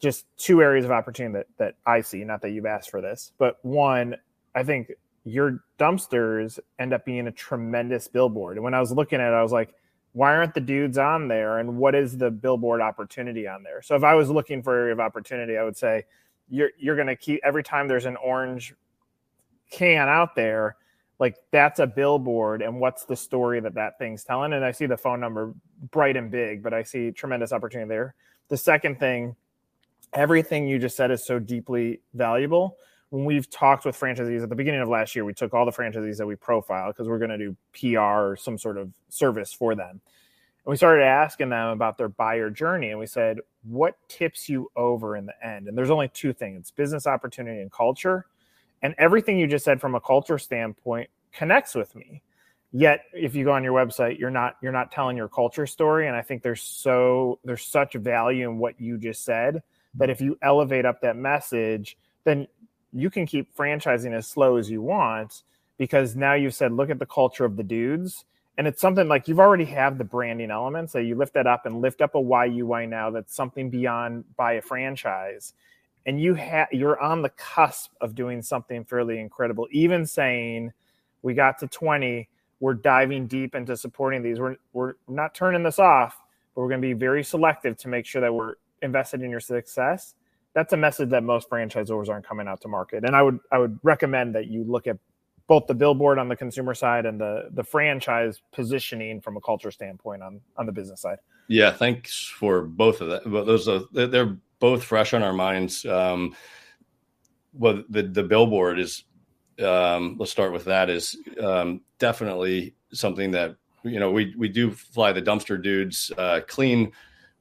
just 0.00 0.26
two 0.36 0.62
areas 0.62 0.84
of 0.84 0.90
opportunity 0.90 1.38
that, 1.38 1.46
that 1.58 1.74
I 1.86 2.00
see. 2.02 2.24
Not 2.24 2.42
that 2.42 2.50
you've 2.50 2.66
asked 2.66 2.90
for 2.90 3.00
this, 3.00 3.32
but 3.38 3.58
one, 3.62 4.16
I 4.54 4.62
think 4.62 4.92
your 5.24 5.62
dumpsters 5.78 6.58
end 6.78 6.92
up 6.92 7.04
being 7.04 7.26
a 7.26 7.32
tremendous 7.32 8.08
billboard. 8.08 8.56
And 8.56 8.64
when 8.64 8.74
I 8.74 8.80
was 8.80 8.92
looking 8.92 9.20
at 9.20 9.32
it, 9.32 9.34
I 9.34 9.42
was 9.42 9.52
like, 9.52 9.74
why 10.12 10.34
aren't 10.34 10.54
the 10.54 10.60
dudes 10.60 10.98
on 10.98 11.28
there? 11.28 11.58
And 11.58 11.76
what 11.76 11.94
is 11.94 12.16
the 12.16 12.30
billboard 12.30 12.80
opportunity 12.80 13.46
on 13.46 13.62
there? 13.62 13.82
So 13.82 13.94
if 13.94 14.04
I 14.04 14.14
was 14.14 14.30
looking 14.30 14.62
for 14.62 14.74
area 14.74 14.92
of 14.92 15.00
opportunity, 15.00 15.56
I 15.56 15.64
would 15.64 15.76
say 15.76 16.04
you're 16.48 16.70
you're 16.78 16.96
gonna 16.96 17.16
keep 17.16 17.40
every 17.44 17.62
time 17.62 17.88
there's 17.88 18.06
an 18.06 18.16
orange 18.16 18.74
can 19.70 20.08
out 20.08 20.34
there, 20.34 20.76
like 21.18 21.36
that's 21.50 21.80
a 21.80 21.86
billboard 21.86 22.62
and 22.62 22.80
what's 22.80 23.04
the 23.04 23.16
story 23.16 23.60
that 23.60 23.74
that 23.74 23.98
thing's 23.98 24.24
telling 24.24 24.52
and 24.52 24.64
i 24.64 24.70
see 24.70 24.86
the 24.86 24.96
phone 24.96 25.20
number 25.20 25.54
bright 25.90 26.16
and 26.16 26.30
big 26.30 26.62
but 26.62 26.72
i 26.72 26.82
see 26.82 27.10
tremendous 27.10 27.52
opportunity 27.52 27.88
there 27.88 28.14
the 28.48 28.56
second 28.56 28.98
thing 28.98 29.34
everything 30.12 30.66
you 30.66 30.78
just 30.78 30.96
said 30.96 31.10
is 31.10 31.24
so 31.24 31.38
deeply 31.38 32.00
valuable. 32.14 32.76
When 33.10 33.24
we've 33.24 33.48
talked 33.48 33.84
with 33.84 33.98
franchisees 33.98 34.42
at 34.42 34.48
the 34.48 34.54
beginning 34.54 34.80
of 34.80 34.88
last 34.88 35.16
year, 35.16 35.24
we 35.24 35.32
took 35.32 35.54
all 35.54 35.64
the 35.64 35.72
franchisees 35.72 36.18
that 36.18 36.26
we 36.26 36.36
profile 36.36 36.88
because 36.88 37.08
we're 37.08 37.18
going 37.18 37.30
to 37.30 37.38
do 37.38 37.56
PR 37.72 37.98
or 38.00 38.36
some 38.36 38.58
sort 38.58 38.76
of 38.76 38.90
service 39.08 39.52
for 39.52 39.74
them. 39.74 39.90
And 39.90 40.70
we 40.70 40.76
started 40.76 41.04
asking 41.04 41.48
them 41.48 41.68
about 41.68 41.96
their 41.96 42.10
buyer 42.10 42.50
journey. 42.50 42.90
And 42.90 42.98
we 42.98 43.06
said, 43.06 43.38
what 43.62 43.96
tips 44.08 44.48
you 44.48 44.70
over 44.76 45.16
in 45.16 45.24
the 45.24 45.46
end? 45.46 45.68
And 45.68 45.78
there's 45.78 45.90
only 45.90 46.08
two 46.08 46.32
things 46.32 46.70
business 46.70 47.06
opportunity 47.06 47.62
and 47.62 47.72
culture. 47.72 48.26
And 48.82 48.94
everything 48.98 49.38
you 49.38 49.46
just 49.46 49.64
said 49.64 49.80
from 49.80 49.94
a 49.94 50.00
culture 50.00 50.38
standpoint 50.38 51.08
connects 51.32 51.74
with 51.74 51.94
me 51.94 52.22
yet 52.72 53.04
if 53.14 53.34
you 53.34 53.44
go 53.44 53.52
on 53.52 53.64
your 53.64 53.72
website 53.72 54.18
you're 54.18 54.30
not 54.30 54.56
you're 54.60 54.72
not 54.72 54.92
telling 54.92 55.16
your 55.16 55.28
culture 55.28 55.66
story 55.66 56.06
and 56.06 56.16
i 56.16 56.20
think 56.20 56.42
there's 56.42 56.62
so 56.62 57.38
there's 57.44 57.64
such 57.64 57.94
value 57.94 58.48
in 58.48 58.58
what 58.58 58.78
you 58.80 58.98
just 58.98 59.24
said 59.24 59.62
that 59.94 60.10
if 60.10 60.20
you 60.20 60.38
elevate 60.42 60.84
up 60.84 61.00
that 61.00 61.16
message, 61.16 61.96
then 62.24 62.46
you 62.92 63.10
can 63.10 63.26
keep 63.26 63.54
franchising 63.56 64.14
as 64.14 64.26
slow 64.26 64.56
as 64.56 64.70
you 64.70 64.82
want 64.82 65.42
because 65.76 66.16
now 66.16 66.34
you've 66.34 66.54
said, 66.54 66.72
look 66.72 66.90
at 66.90 66.98
the 66.98 67.06
culture 67.06 67.44
of 67.44 67.56
the 67.56 67.62
dudes. 67.62 68.24
And 68.56 68.66
it's 68.66 68.80
something 68.80 69.06
like 69.06 69.28
you've 69.28 69.38
already 69.38 69.66
have 69.66 69.98
the 69.98 70.04
branding 70.04 70.50
elements. 70.50 70.92
So 70.92 70.98
you 70.98 71.14
lift 71.14 71.34
that 71.34 71.46
up 71.46 71.64
and 71.64 71.80
lift 71.80 72.00
up 72.00 72.16
a 72.16 72.20
why 72.20 72.48
now 72.86 73.10
that's 73.10 73.34
something 73.34 73.70
beyond 73.70 74.24
buy 74.36 74.54
a 74.54 74.62
franchise. 74.62 75.54
And 76.06 76.20
you 76.20 76.34
have 76.34 76.68
you're 76.72 77.00
on 77.00 77.22
the 77.22 77.28
cusp 77.30 77.92
of 78.00 78.14
doing 78.14 78.42
something 78.42 78.84
fairly 78.84 79.20
incredible. 79.20 79.68
Even 79.70 80.06
saying 80.06 80.72
we 81.22 81.34
got 81.34 81.58
to 81.58 81.68
20, 81.68 82.28
we're 82.58 82.74
diving 82.74 83.28
deep 83.28 83.54
into 83.54 83.76
supporting 83.76 84.22
these. 84.22 84.40
We're 84.40 84.56
we're 84.72 84.94
not 85.06 85.34
turning 85.34 85.62
this 85.62 85.78
off, 85.78 86.18
but 86.54 86.62
we're 86.62 86.68
going 86.68 86.82
to 86.82 86.88
be 86.88 86.94
very 86.94 87.22
selective 87.22 87.76
to 87.78 87.88
make 87.88 88.06
sure 88.06 88.22
that 88.22 88.34
we're 88.34 88.54
invested 88.82 89.22
in 89.22 89.30
your 89.30 89.40
success, 89.40 90.14
that's 90.54 90.72
a 90.72 90.76
message 90.76 91.10
that 91.10 91.22
most 91.22 91.48
franchisors 91.48 92.08
aren't 92.08 92.26
coming 92.26 92.48
out 92.48 92.60
to 92.62 92.68
market. 92.68 93.04
And 93.04 93.14
I 93.14 93.22
would 93.22 93.38
I 93.52 93.58
would 93.58 93.78
recommend 93.82 94.34
that 94.34 94.46
you 94.46 94.64
look 94.64 94.86
at 94.86 94.98
both 95.46 95.66
the 95.66 95.74
billboard 95.74 96.18
on 96.18 96.28
the 96.28 96.36
consumer 96.36 96.74
side 96.74 97.06
and 97.06 97.20
the 97.20 97.48
the 97.52 97.64
franchise 97.64 98.42
positioning 98.52 99.20
from 99.20 99.36
a 99.36 99.40
culture 99.40 99.70
standpoint 99.70 100.22
on 100.22 100.40
on 100.56 100.66
the 100.66 100.72
business 100.72 101.00
side. 101.00 101.18
Yeah, 101.48 101.72
thanks 101.72 102.26
for 102.26 102.62
both 102.62 103.00
of 103.00 103.08
that. 103.08 103.22
But 103.24 103.44
Those 103.44 103.68
are 103.68 103.80
they're 103.92 104.36
both 104.58 104.84
fresh 104.84 105.14
on 105.14 105.22
our 105.22 105.32
minds. 105.32 105.84
Um, 105.86 106.34
well, 107.52 107.82
the 107.88 108.02
the 108.02 108.22
billboard 108.22 108.78
is. 108.78 109.04
Um, 109.58 110.14
let's 110.20 110.30
start 110.30 110.52
with 110.52 110.64
that. 110.66 110.88
Is 110.88 111.16
um, 111.42 111.80
definitely 111.98 112.76
something 112.92 113.32
that 113.32 113.56
you 113.82 113.98
know 113.98 114.10
we 114.12 114.34
we 114.36 114.48
do 114.48 114.70
fly 114.70 115.12
the 115.12 115.22
Dumpster 115.22 115.60
Dudez 115.60 116.16
uh, 116.16 116.42
clean 116.46 116.92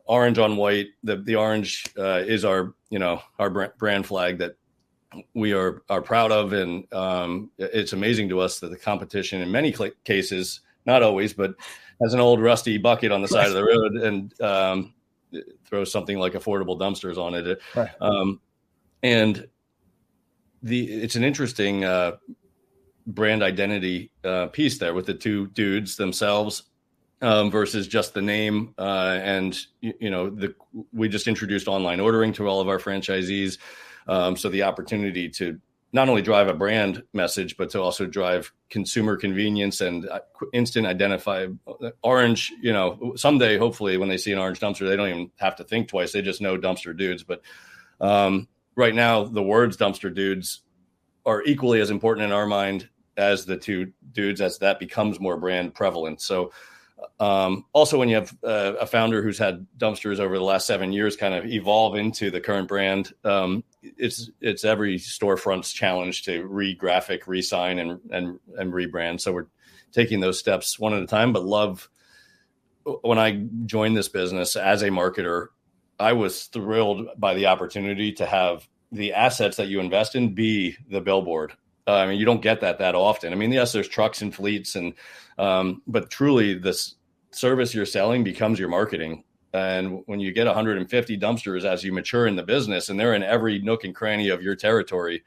orange 0.08 0.38
on 0.40 0.58
white. 0.58 0.88
The 1.04 1.18
the 1.18 1.36
orange 1.36 1.86
uh, 1.98 2.24
is 2.26 2.46
our 2.46 2.74
you 2.90 3.00
know 3.00 3.22
our 3.40 3.50
brand 3.50 4.06
flag 4.06 4.40
that 4.40 4.56
we 5.34 5.54
are 5.54 5.84
are 5.90 6.02
proud 6.02 6.32
of, 6.32 6.54
and 6.54 6.92
um, 6.94 7.52
it's 7.58 7.94
amazing 7.94 8.30
to 8.30 8.40
us 8.40 8.60
that 8.60 8.70
the 8.70 8.78
competition 8.78 9.42
in 9.42 9.52
many 9.52 9.72
cl- 9.72 9.92
cases, 10.04 10.62
not 10.86 11.04
always, 11.04 11.34
but 11.34 11.56
has 12.02 12.14
an 12.14 12.20
old 12.20 12.42
rusty 12.42 12.78
bucket 12.78 13.12
on 13.12 13.22
the 13.22 13.28
side 13.28 13.48
of 13.48 13.54
the 13.54 13.64
road 13.64 13.94
and 13.94 14.42
um, 14.42 14.94
throws 15.66 15.92
something 15.92 16.20
like 16.20 16.34
affordable 16.34 16.80
dumpsters 16.80 17.18
on 17.18 17.34
it. 17.34 17.60
Right. 17.76 17.90
Um, 18.02 18.40
and 19.04 19.48
the 20.64 20.86
it's 20.86 21.16
an 21.16 21.24
interesting 21.24 21.84
uh, 21.84 22.18
brand 23.08 23.44
identity 23.44 24.12
uh, 24.24 24.48
piece 24.48 24.78
there 24.78 24.94
with 24.94 25.06
the 25.06 25.14
two 25.14 25.48
dudes 25.48 25.96
themselves 25.96 26.64
um, 27.22 27.52
versus 27.52 27.88
just 27.88 28.14
the 28.14 28.22
name. 28.22 28.74
Uh, 28.78 29.20
and 29.22 29.58
you, 29.82 29.94
you, 30.00 30.10
know, 30.10 30.30
the 30.30 30.54
we 30.94 31.10
just 31.10 31.28
introduced 31.28 31.68
online 31.68 32.00
ordering 32.00 32.34
to 32.34 32.48
all 32.48 32.62
of 32.62 32.68
our 32.68 32.80
franchisees, 32.80 33.58
um, 34.08 34.36
so 34.36 34.50
the 34.50 34.64
opportunity 34.64 35.30
to 35.30 35.60
not 35.94 36.10
only 36.10 36.22
drive 36.22 36.48
a 36.48 36.54
brand 36.54 37.02
message, 37.14 37.56
but 37.58 37.70
to 37.70 37.82
also 37.82 38.06
drive 38.06 38.52
consumer 38.70 39.16
convenience 39.16 39.80
and 39.80 40.08
uh, 40.08 40.20
instant 40.54 40.86
identify 40.86 41.48
uh, 41.68 41.90
orange. 42.04 42.52
You 42.62 42.74
know, 42.74 43.14
someday, 43.16 43.58
hopefully, 43.58 43.98
when 43.98 44.10
they 44.10 44.18
see 44.18 44.32
an 44.32 44.40
orange 44.40 44.60
dumpster, 44.60 44.88
they 44.88 44.96
don't 44.96 45.10
even 45.10 45.32
have 45.38 45.56
to 45.58 45.64
think 45.64 45.88
twice. 45.88 46.12
They 46.12 46.22
just 46.22 46.42
know 46.42 46.58
Dumpster 46.58 46.98
Dudez. 46.98 47.26
But 47.26 47.42
um, 48.00 48.48
right 48.76 48.94
now, 48.94 49.24
the 49.24 49.44
words 49.44 49.78
Dumpster 49.78 50.14
Dudez 50.14 50.60
are 51.26 51.44
equally 51.44 51.82
as 51.82 51.90
important 51.90 52.26
in 52.26 52.32
our 52.32 52.46
mind 52.46 52.90
as 53.18 53.46
the 53.46 53.58
two 53.58 53.92
dudes 54.12 54.42
as 54.42 54.60
that 54.60 54.80
becomes 54.80 55.20
more 55.20 55.38
brand 55.38 55.74
prevalent. 55.74 56.22
So 56.22 56.52
um, 57.20 57.66
also, 57.74 58.00
when 58.00 58.10
you 58.10 58.16
have 58.16 58.36
uh, 58.44 58.74
a 58.80 58.86
founder 58.86 59.22
who's 59.22 59.38
had 59.38 59.66
dumpsters 59.78 60.20
over 60.20 60.38
the 60.38 60.44
last 60.44 60.66
seven 60.66 60.92
years 60.92 61.16
kind 61.16 61.34
of 61.34 61.46
evolve 61.46 61.96
into 61.96 62.32
the 62.32 62.42
current 62.42 62.68
brand, 62.68 63.14
um, 63.24 63.64
it's 63.82 64.30
it's 64.42 64.66
every 64.66 64.98
storefront's 64.98 65.72
challenge 65.72 66.24
to 66.24 66.46
re-graphic, 66.46 67.28
re-sign, 67.28 67.80
and 67.80 68.00
and 68.10 68.40
and 68.58 68.74
rebrand. 68.74 69.22
So 69.22 69.32
we're 69.34 69.48
taking 69.92 70.20
those 70.20 70.40
steps 70.40 70.80
one 70.80 70.94
at 70.94 71.04
a 71.04 71.08
time. 71.08 71.34
But 71.34 71.46
love 71.46 71.90
when 73.02 73.20
I 73.20 73.46
joined 73.66 73.98
this 73.98 74.10
business 74.10 74.56
as 74.56 74.82
a 74.82 74.90
marketer, 74.90 75.48
I 76.00 76.14
was 76.14 76.46
thrilled 76.46 77.08
by 77.18 77.34
the 77.34 77.48
opportunity 77.48 78.14
to 78.14 78.26
have 78.26 78.68
the 78.92 79.14
assets 79.14 79.58
that 79.58 79.68
you 79.68 79.80
invest 79.80 80.16
in 80.16 80.34
be 80.34 80.78
the 80.90 81.02
billboard. 81.02 81.54
Uh, 81.88 81.94
I 81.94 82.08
mean, 82.08 82.20
you 82.20 82.26
don't 82.26 82.42
get 82.42 82.62
that 82.62 82.80
that 82.80 82.96
often. 82.96 83.32
I 83.32 83.36
mean, 83.36 83.52
yes, 83.52 83.72
there's 83.72 83.88
trucks 83.88 84.22
and 84.22 84.36
fleets 84.36 84.76
and 84.76 84.94
um, 85.38 85.82
but 85.88 86.10
truly, 86.10 86.56
this 86.56 86.96
service 87.32 87.74
you're 87.74 87.86
selling 87.86 88.24
becomes 88.24 88.60
your 88.60 88.70
marketing. 88.70 89.24
And 89.54 90.04
when 90.06 90.20
you 90.20 90.34
get 90.34 90.46
150 90.46 91.18
dumpsters 91.18 91.64
as 91.64 91.84
you 91.84 91.94
mature 91.94 92.28
in 92.28 92.36
the 92.36 92.44
business, 92.44 92.90
and 92.90 93.00
they're 93.00 93.14
in 93.14 93.24
every 93.24 93.60
nook 93.60 93.84
and 93.84 93.96
cranny 93.96 94.30
of 94.30 94.42
your 94.42 94.56
territory, 94.56 95.24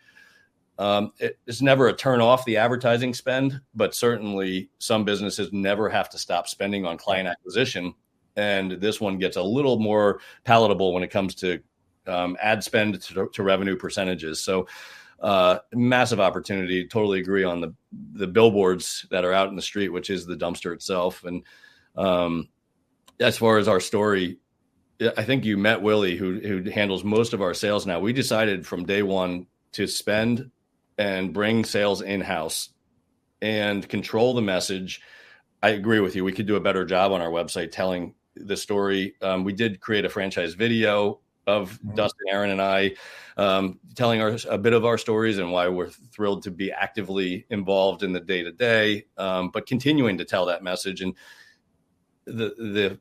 um, 0.79 1.13
it's 1.19 1.61
never 1.61 1.89
a 1.89 1.93
turn 1.93 2.21
off 2.21 2.45
the 2.45 2.57
advertising 2.57 3.13
spend, 3.13 3.61
but 3.75 3.95
certainly 3.95 4.71
some 4.79 5.05
businesses 5.05 5.53
never 5.53 5.89
have 5.89 6.09
to 6.11 6.19
stop 6.19 6.49
spending 6.49 6.87
on 6.87 6.97
client 6.97 7.29
acquisition. 7.29 7.95
And 8.37 8.73
this 8.73 9.01
one 9.01 9.19
gets 9.19 9.37
a 9.37 9.43
little 9.43 9.79
more 9.79 10.21
palatable 10.45 10.95
when 10.95 11.03
it 11.03 11.11
comes 11.11 11.35
to 11.37 11.61
um, 12.07 12.37
ad 12.41 12.65
spend 12.65 13.01
to, 13.03 13.29
to 13.33 13.43
revenue 13.43 13.77
percentages. 13.77 14.41
So 14.41 14.67
uh, 15.21 15.59
massive 15.73 16.21
opportunity. 16.21 16.87
Totally 16.87 17.21
agree 17.21 17.45
on 17.45 17.61
the 17.61 17.75
the 18.13 18.27
billboards 18.27 19.07
that 19.11 19.25
are 19.25 19.33
out 19.33 19.49
in 19.49 19.57
the 19.57 19.63
street, 19.63 19.91
which 19.91 20.11
is 20.11 20.27
the 20.27 20.37
dumpster 20.37 20.73
itself. 20.73 21.25
And 21.25 21.45
um, 21.97 22.49
as 23.19 23.37
far 23.37 23.59
as 23.59 23.69
our 23.69 23.81
story, 23.81 24.39
I 25.17 25.25
think 25.25 25.45
you 25.45 25.57
met 25.57 25.83
Willie, 25.83 26.17
who 26.17 26.41
who 26.41 26.71
handles 26.71 27.05
most 27.05 27.33
of 27.33 27.43
our 27.43 27.55
sales 27.55 27.87
now. 27.87 28.01
We 28.01 28.13
decided 28.13 28.67
from 28.67 28.85
day 28.85 29.03
one 29.03 29.47
to 29.73 29.87
spend 29.87 30.51
and 30.99 31.33
bring 31.33 31.65
sales 31.65 32.03
in 32.03 32.21
house 32.21 32.71
and 33.41 33.89
control 33.89 34.35
the 34.35 34.43
message. 34.43 35.01
I 35.63 35.71
agree 35.71 36.01
with 36.01 36.17
you. 36.17 36.25
We 36.25 36.33
could 36.33 36.47
do 36.47 36.57
a 36.57 36.61
better 36.61 36.85
job 36.85 37.13
on 37.13 37.21
our 37.21 37.31
website 37.31 37.73
telling 37.73 38.15
the 38.35 38.57
story. 38.57 39.15
Um, 39.21 39.45
we 39.45 39.53
did 39.53 39.81
create 39.81 40.05
a 40.05 40.09
franchise 40.09 40.55
video 40.55 41.21
of 41.47 41.73
mm-hmm. 41.73 41.95
Dustin, 41.95 42.27
Aaron, 42.31 42.51
and 42.51 42.63
I 42.63 42.93
um, 43.37 43.81
telling 43.95 44.21
our, 44.21 44.37
a 44.49 44.59
bit 44.59 44.73
of 44.73 44.85
our 44.85 44.99
stories 44.99 45.39
and 45.39 45.51
why 45.53 45.69
we're 45.69 45.89
thrilled 45.89 46.45
to 46.45 46.51
be 46.51 46.71
actively 46.73 47.47
involved 47.51 48.03
in 48.03 48.13
the 48.13 48.21
day 48.21 48.43
to 48.43 48.53
day, 48.53 49.07
but 49.17 49.67
continuing 49.67 50.19
to 50.19 50.25
tell 50.25 50.47
that 50.47 50.63
message 50.63 51.01
and 51.01 51.15
the 52.27 52.55
the 52.57 53.01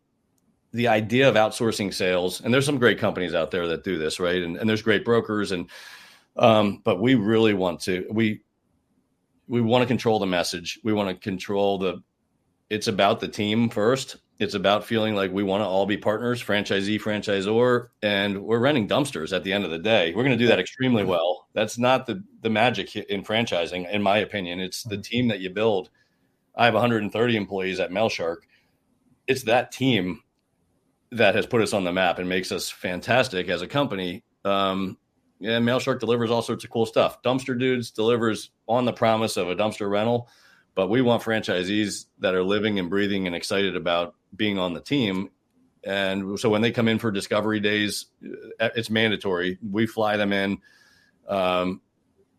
the 0.72 0.88
idea 0.88 1.28
of 1.28 1.36
outsourcing 1.36 1.94
sales. 1.94 2.42
And 2.42 2.54
there's 2.54 2.66
some 2.66 2.78
great 2.78 3.00
companies 3.00 3.34
out 3.34 3.52
there 3.52 3.68
that 3.68 3.84
do 3.84 3.98
this, 3.98 4.20
right? 4.20 4.42
And, 4.42 4.56
and 4.56 4.70
there's 4.70 4.82
great 4.82 5.04
brokers 5.04 5.52
and 5.52 5.70
um, 6.38 6.82
but 6.84 7.02
we 7.02 7.16
really 7.16 7.54
want 7.54 7.82
to 7.82 8.06
we 8.10 8.42
we 9.48 9.62
want 9.62 9.82
to 9.82 9.88
control 9.88 10.20
the 10.20 10.28
message. 10.28 10.80
We 10.84 10.94
want 10.94 11.10
to 11.10 11.16
control 11.16 11.80
the 11.80 12.04
it's 12.70 12.88
about 12.88 13.20
the 13.20 13.28
team 13.28 13.70
first. 13.70 14.18
It's 14.40 14.54
about 14.54 14.86
feeling 14.86 15.16
like 15.16 15.34
we 15.34 15.44
want 15.44 15.62
to 15.62 15.68
all 15.68 15.86
be 15.86 15.98
partners, 15.98 16.42
franchisee, 16.42 17.00
franchisor, 17.00 17.90
and 18.02 18.42
we're 18.42 18.60
renting 18.60 18.88
dumpsters 18.88 19.36
at 19.36 19.44
the 19.44 19.52
end 19.52 19.66
of 19.66 19.72
the 19.72 19.80
day. 19.80 20.14
We're 20.16 20.24
going 20.24 20.38
to 20.38 20.42
do 20.42 20.48
that 20.48 20.60
extremely 20.60 21.04
well. 21.04 21.50
That's 21.54 21.78
not 21.78 22.06
the 22.06 22.24
the 22.42 22.50
magic 22.50 22.96
in 22.96 23.24
franchising, 23.24 23.92
in 23.92 24.02
my 24.02 24.20
opinion. 24.20 24.62
It's 24.62 24.84
the 24.84 24.98
team 24.98 25.28
that 25.28 25.42
you 25.42 25.50
build. 25.50 25.90
I 26.56 26.66
have 26.66 26.74
130 26.74 27.36
employees 27.36 27.82
at 27.82 27.92
Mailshark. 27.92 28.38
It's 29.28 29.44
that 29.44 29.74
team 29.74 30.24
that 31.12 31.36
has 31.36 31.46
put 31.46 31.62
us 31.62 31.74
on 31.74 31.84
the 31.84 31.92
map 31.92 32.18
and 32.18 32.30
makes 32.30 32.52
us 32.52 32.70
fantastic 32.70 33.50
as 33.50 33.62
a 33.62 33.68
company. 33.68 34.24
Um, 34.46 34.98
and 35.42 35.66
Mailshark 35.66 36.00
delivers 36.00 36.32
all 36.32 36.42
sorts 36.42 36.64
of 36.64 36.70
cool 36.70 36.86
stuff. 36.86 37.22
Dumpster 37.24 37.60
Dudez 37.60 37.94
delivers 37.94 38.52
on 38.68 38.86
the 38.86 38.94
promise 38.94 39.36
of 39.36 39.50
a 39.50 39.56
dumpster 39.56 39.90
rental, 39.90 40.30
but 40.80 40.90
we 40.90 41.02
want 41.02 41.22
franchisees 41.22 42.06
that 42.20 42.36
are 42.36 42.42
living 42.42 42.80
and 42.80 42.90
breathing 42.90 43.28
and 43.28 43.36
excited 43.36 43.76
about 43.76 44.16
being 44.34 44.58
on 44.58 44.74
the 44.74 44.80
team. 44.80 45.30
And 45.84 46.40
so 46.40 46.50
when 46.50 46.62
they 46.62 46.72
come 46.72 46.88
in 46.88 47.00
for 47.00 47.12
discovery 47.12 47.60
days, 47.60 48.06
uh, 48.62 48.70
it's 48.78 48.90
mandatory. 48.90 49.58
We 49.62 49.88
fly 49.88 50.16
them 50.16 50.32
in. 50.32 50.60
Um, 51.28 51.82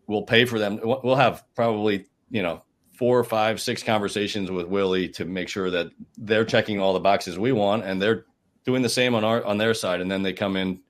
we'll 0.07 0.23
pay 0.23 0.47
for 0.47 0.59
them. 0.59 0.81
We'll 0.83 1.17
have 1.17 1.45
probably, 1.55 2.07
you 2.31 2.43
know, 2.43 2.63
four, 2.93 3.23
five, 3.25 3.61
six 3.61 3.83
conversations 3.83 4.51
with 4.51 4.69
Willie 4.69 5.11
to 5.11 5.27
make 5.27 5.51
sure 5.51 5.71
that 5.73 5.89
they're 6.17 6.47
checking 6.47 6.81
all 6.81 6.95
the 6.95 7.01
boxes 7.01 7.39
we 7.39 7.53
want 7.53 7.85
and 7.85 8.01
they're 8.01 8.25
doing 8.65 8.81
the 8.81 8.89
same 8.89 9.15
on 9.15 9.23
our 9.23 9.45
on 9.45 9.59
their 9.59 9.75
side. 9.75 10.01
And 10.01 10.11
then 10.11 10.23
they 10.23 10.33
come 10.33 10.57
in 10.57 10.81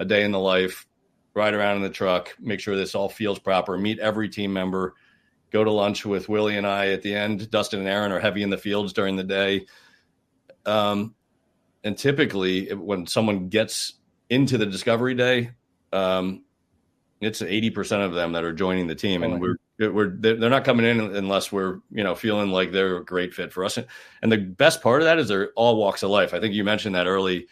a 0.00 0.04
day 0.04 0.24
in 0.24 0.32
the 0.32 0.40
life, 0.40 0.88
ride 1.34 1.54
around 1.54 1.76
in 1.76 1.82
the 1.82 1.90
truck, 1.90 2.34
make 2.40 2.58
sure 2.58 2.74
this 2.74 2.96
all 2.96 3.08
feels 3.08 3.38
proper, 3.38 3.78
meet 3.78 4.00
every 4.00 4.28
team 4.28 4.52
member, 4.52 4.94
go 5.50 5.64
to 5.64 5.70
lunch 5.70 6.04
with 6.04 6.28
Willie 6.28 6.56
and 6.56 6.66
I 6.66 6.88
at 6.88 7.02
the 7.02 7.14
end. 7.14 7.50
Dustin 7.50 7.80
and 7.80 7.88
Aaron 7.88 8.12
are 8.12 8.20
heavy 8.20 8.42
in 8.42 8.50
the 8.50 8.58
fields 8.58 8.92
during 8.92 9.16
the 9.16 9.24
day. 9.24 9.66
Um, 10.64 11.14
and 11.84 11.96
typically, 11.96 12.72
when 12.74 13.06
someone 13.06 13.48
gets 13.48 13.94
into 14.28 14.58
the 14.58 14.66
discovery 14.66 15.14
day, 15.14 15.52
um, 15.92 16.42
it's 17.20 17.40
80% 17.40 18.04
of 18.04 18.12
them 18.12 18.32
that 18.32 18.44
are 18.44 18.52
joining 18.52 18.86
the 18.86 18.94
team. 18.94 19.22
And 19.22 19.40
we're, 19.40 19.56
we're, 19.78 20.08
they're 20.08 20.50
not 20.50 20.64
coming 20.64 20.84
in 20.84 21.00
unless 21.00 21.50
we're, 21.50 21.78
you 21.90 22.04
know, 22.04 22.14
feeling 22.14 22.50
like 22.50 22.72
they're 22.72 22.96
a 22.96 23.04
great 23.04 23.32
fit 23.32 23.52
for 23.52 23.64
us. 23.64 23.78
And 24.22 24.32
the 24.32 24.38
best 24.38 24.82
part 24.82 25.00
of 25.00 25.06
that 25.06 25.18
is 25.18 25.28
they're 25.28 25.52
all 25.54 25.76
walks 25.76 26.02
of 26.02 26.10
life. 26.10 26.34
I 26.34 26.40
think 26.40 26.54
you 26.54 26.64
mentioned 26.64 26.94
that 26.94 27.06
early 27.06 27.46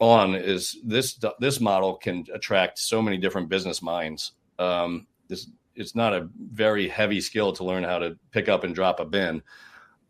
on 0.00 0.34
is 0.34 0.78
this 0.82 1.20
this 1.38 1.60
model 1.60 1.94
can 1.94 2.24
attract 2.32 2.78
so 2.78 3.00
many 3.00 3.18
different 3.18 3.48
business 3.48 3.82
minds. 3.82 4.32
Um, 4.58 5.06
this 5.28 5.48
it's 5.80 5.94
not 5.94 6.12
a 6.12 6.28
very 6.52 6.88
heavy 6.88 7.20
skill 7.20 7.52
to 7.54 7.64
learn 7.64 7.82
how 7.82 7.98
to 7.98 8.16
pick 8.30 8.48
up 8.48 8.64
and 8.64 8.74
drop 8.74 9.00
a 9.00 9.04
bin. 9.04 9.42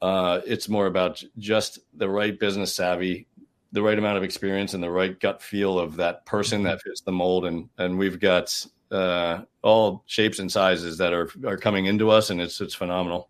Uh, 0.02 0.40
it's 0.46 0.68
more 0.68 0.86
about 0.86 1.22
just 1.38 1.78
the 1.94 2.08
right 2.08 2.38
business 2.38 2.74
savvy, 2.74 3.26
the 3.72 3.82
right 3.82 3.98
amount 3.98 4.16
of 4.16 4.24
experience, 4.24 4.74
and 4.74 4.82
the 4.82 4.90
right 4.90 5.18
gut 5.20 5.40
feel 5.40 5.78
of 5.78 5.96
that 5.96 6.26
person 6.26 6.62
that 6.64 6.82
fits 6.82 7.02
the 7.02 7.12
mold. 7.12 7.46
And 7.46 7.68
and 7.78 7.98
we've 7.98 8.18
got 8.18 8.66
uh, 8.90 9.42
all 9.62 10.02
shapes 10.06 10.38
and 10.38 10.50
sizes 10.50 10.98
that 10.98 11.12
are 11.12 11.30
are 11.46 11.56
coming 11.56 11.86
into 11.86 12.10
us, 12.10 12.30
and 12.30 12.40
it's 12.40 12.60
it's 12.60 12.74
phenomenal. 12.74 13.28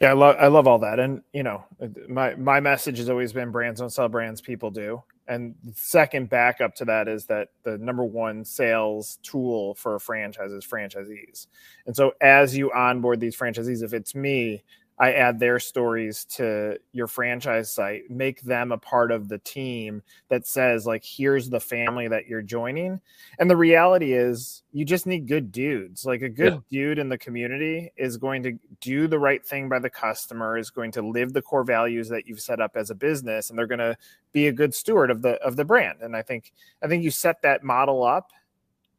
Yeah, 0.00 0.10
I 0.10 0.12
love 0.14 0.36
I 0.38 0.46
love 0.48 0.66
all 0.66 0.78
that, 0.80 1.00
and 1.00 1.22
you 1.32 1.42
know, 1.42 1.64
my 2.08 2.34
my 2.36 2.60
message 2.60 2.98
has 2.98 3.08
always 3.08 3.32
been 3.32 3.50
brands 3.50 3.80
don't 3.80 3.90
sell 3.90 4.08
brands, 4.08 4.40
people 4.40 4.70
do. 4.70 5.02
And 5.28 5.54
second 5.74 6.28
backup 6.28 6.74
to 6.76 6.84
that 6.86 7.06
is 7.08 7.26
that 7.26 7.48
the 7.62 7.78
number 7.78 8.04
one 8.04 8.44
sales 8.44 9.18
tool 9.22 9.74
for 9.74 9.94
a 9.94 10.00
franchise 10.00 10.50
is 10.50 10.66
franchisees. 10.66 11.46
And 11.86 11.94
so 11.94 12.12
as 12.20 12.56
you 12.56 12.72
onboard 12.72 13.20
these 13.20 13.36
franchisees, 13.36 13.82
if 13.82 13.92
it's 13.92 14.14
me, 14.14 14.64
I 15.02 15.14
add 15.14 15.40
their 15.40 15.58
stories 15.58 16.24
to 16.36 16.78
your 16.92 17.08
franchise 17.08 17.74
site, 17.74 18.08
make 18.08 18.40
them 18.42 18.70
a 18.70 18.78
part 18.78 19.10
of 19.10 19.28
the 19.28 19.38
team 19.38 20.00
that 20.28 20.46
says, 20.46 20.86
like, 20.86 21.02
here's 21.04 21.50
the 21.50 21.58
family 21.58 22.06
that 22.06 22.28
you're 22.28 22.40
joining. 22.40 23.00
And 23.40 23.50
the 23.50 23.56
reality 23.56 24.12
is, 24.12 24.62
you 24.72 24.84
just 24.84 25.08
need 25.08 25.26
good 25.26 25.50
dudes. 25.50 26.06
Like, 26.06 26.22
a 26.22 26.28
good 26.28 26.52
yeah. 26.52 26.60
dude 26.70 27.00
in 27.00 27.08
the 27.08 27.18
community 27.18 27.90
is 27.96 28.16
going 28.16 28.44
to 28.44 28.56
do 28.80 29.08
the 29.08 29.18
right 29.18 29.44
thing 29.44 29.68
by 29.68 29.80
the 29.80 29.90
customer, 29.90 30.56
is 30.56 30.70
going 30.70 30.92
to 30.92 31.02
live 31.02 31.32
the 31.32 31.42
core 31.42 31.64
values 31.64 32.08
that 32.10 32.28
you've 32.28 32.40
set 32.40 32.60
up 32.60 32.76
as 32.76 32.90
a 32.90 32.94
business, 32.94 33.50
and 33.50 33.58
they're 33.58 33.66
going 33.66 33.80
to 33.80 33.96
be 34.30 34.46
a 34.46 34.52
good 34.52 34.72
steward 34.72 35.10
of 35.10 35.20
the 35.20 35.32
of 35.42 35.56
the 35.56 35.64
brand. 35.64 35.98
And 36.00 36.14
I 36.14 36.22
think 36.22 36.52
I 36.80 36.86
think 36.86 37.02
you 37.02 37.10
set 37.10 37.42
that 37.42 37.64
model 37.64 38.04
up 38.04 38.30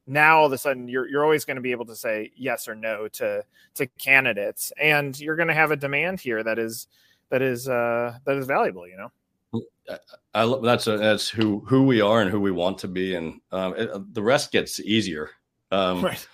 now 0.05 0.39
all 0.39 0.45
of 0.45 0.51
a 0.51 0.57
sudden 0.57 0.87
you're 0.87 1.07
you're 1.07 1.23
always 1.23 1.45
going 1.45 1.55
to 1.55 1.61
be 1.61 1.71
able 1.71 1.85
to 1.85 1.95
say 1.95 2.31
yes 2.35 2.67
or 2.67 2.75
no 2.75 3.07
to 3.07 3.43
to 3.75 3.87
candidates 3.99 4.73
and 4.81 5.19
you're 5.19 5.35
going 5.35 5.47
to 5.47 5.53
have 5.53 5.71
a 5.71 5.75
demand 5.75 6.19
here 6.19 6.43
that 6.43 6.59
is 6.59 6.87
that 7.29 7.41
is 7.41 7.69
uh 7.69 8.15
that 8.25 8.35
is 8.37 8.45
valuable 8.45 8.87
you 8.87 8.97
know 8.97 9.61
I, 9.89 9.97
I 10.33 10.59
that's 10.61 10.87
a, 10.87 10.97
that's 10.97 11.29
who 11.29 11.63
who 11.65 11.83
we 11.83 12.01
are 12.01 12.21
and 12.21 12.29
who 12.29 12.39
we 12.39 12.51
want 12.51 12.77
to 12.79 12.87
be 12.87 13.15
and 13.15 13.39
um, 13.51 13.75
it, 13.77 14.13
the 14.13 14.23
rest 14.23 14.51
gets 14.51 14.79
easier 14.79 15.29
um 15.71 16.03
right. 16.03 16.27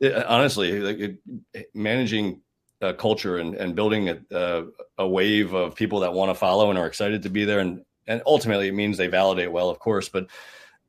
it, 0.00 0.14
honestly 0.26 0.78
like 0.80 0.98
it, 0.98 1.70
managing 1.74 2.40
a 2.80 2.94
culture 2.94 3.38
and, 3.38 3.56
and 3.56 3.74
building 3.74 4.08
a, 4.08 4.18
a, 4.30 4.64
a 4.98 5.08
wave 5.08 5.52
of 5.52 5.74
people 5.74 5.98
that 6.00 6.12
want 6.12 6.30
to 6.30 6.34
follow 6.34 6.70
and 6.70 6.78
are 6.78 6.86
excited 6.86 7.22
to 7.22 7.30
be 7.30 7.44
there 7.44 7.58
and 7.58 7.84
and 8.06 8.22
ultimately 8.24 8.68
it 8.68 8.74
means 8.74 8.96
they 8.96 9.08
validate 9.08 9.50
well 9.50 9.68
of 9.68 9.80
course 9.80 10.08
but 10.08 10.28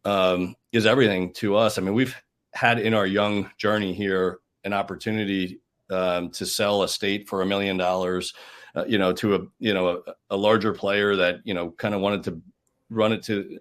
um, 0.05 0.55
is 0.71 0.85
everything 0.85 1.33
to 1.33 1.55
us. 1.55 1.77
I 1.77 1.81
mean, 1.81 1.93
we've 1.93 2.15
had 2.53 2.79
in 2.79 2.93
our 2.93 3.05
young 3.05 3.49
journey 3.57 3.93
here 3.93 4.39
an 4.63 4.73
opportunity 4.73 5.59
um, 5.89 6.29
to 6.31 6.45
sell 6.45 6.83
a 6.83 6.87
state 6.87 7.27
for 7.27 7.41
a 7.41 7.45
million 7.45 7.77
dollars, 7.77 8.33
uh, 8.75 8.85
you 8.87 8.97
know, 8.97 9.13
to 9.13 9.35
a 9.35 9.39
you 9.59 9.73
know 9.73 10.03
a, 10.05 10.13
a 10.31 10.37
larger 10.37 10.73
player 10.73 11.15
that 11.15 11.41
you 11.43 11.53
know 11.53 11.71
kind 11.71 11.93
of 11.95 12.01
wanted 12.01 12.23
to 12.23 12.41
run 12.89 13.11
it 13.11 13.23
to 13.23 13.59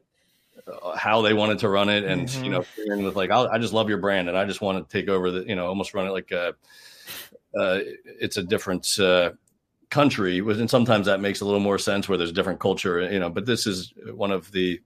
uh, 0.67 0.97
how 0.97 1.23
they 1.23 1.33
wanted 1.33 1.59
to 1.61 1.69
run 1.69 1.89
it, 1.89 2.05
and 2.05 2.29
mm-hmm. 2.29 2.45
you 2.45 2.51
know, 2.51 2.65
with 3.05 3.17
like 3.17 3.31
i 3.31 3.59
just 3.59 3.73
love 3.73 3.89
your 3.89 3.99
brand, 3.99 4.29
and 4.29 4.37
I 4.37 4.45
just 4.45 4.61
want 4.61 4.89
to 4.89 4.99
take 4.99 5.09
over 5.09 5.31
the 5.31 5.45
you 5.47 5.57
know 5.57 5.67
almost 5.67 5.95
run 5.95 6.07
it 6.07 6.11
like 6.11 6.31
a, 6.31 6.49
uh, 7.59 7.81
it's 8.05 8.37
a 8.37 8.43
different. 8.43 8.99
Uh, 8.99 9.33
country 9.91 10.41
and 10.41 10.69
sometimes 10.69 11.07
that 11.07 11.19
makes 11.19 11.41
a 11.41 11.47
little 11.47 11.61
more 11.61 11.79
sense 11.79 12.11
where 12.11 12.19
there's 12.19 12.31
different 12.31 12.61
culture 12.61 13.11
you 13.11 13.19
know 13.19 13.31
but 13.31 13.47
this 13.47 13.67
is 13.67 13.95
one 14.13 14.31
of 14.31 14.53
the 14.53 14.79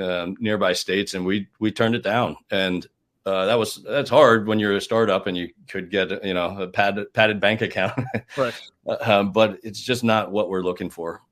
um, 0.00 0.36
nearby 0.40 0.72
states, 0.72 1.14
and 1.14 1.24
we 1.24 1.48
we 1.58 1.70
turned 1.70 1.94
it 1.94 2.02
down. 2.02 2.36
And 2.50 2.86
uh, 3.26 3.44
that 3.46 3.58
was 3.58 3.82
that's 3.84 4.10
hard 4.10 4.46
when 4.46 4.58
you're 4.58 4.76
a 4.76 4.80
startup 4.80 5.26
and 5.26 5.36
you 5.36 5.50
could 5.68 5.90
get 5.90 6.24
you 6.24 6.34
know 6.34 6.62
a 6.62 6.68
padded 6.68 7.12
padded 7.12 7.40
bank 7.40 7.60
account, 7.60 7.92
right? 8.36 8.54
um, 9.02 9.32
but 9.32 9.58
it's 9.62 9.80
just 9.80 10.02
not 10.02 10.32
what 10.32 10.48
we're 10.48 10.62
looking 10.62 10.90
for. 10.90 11.22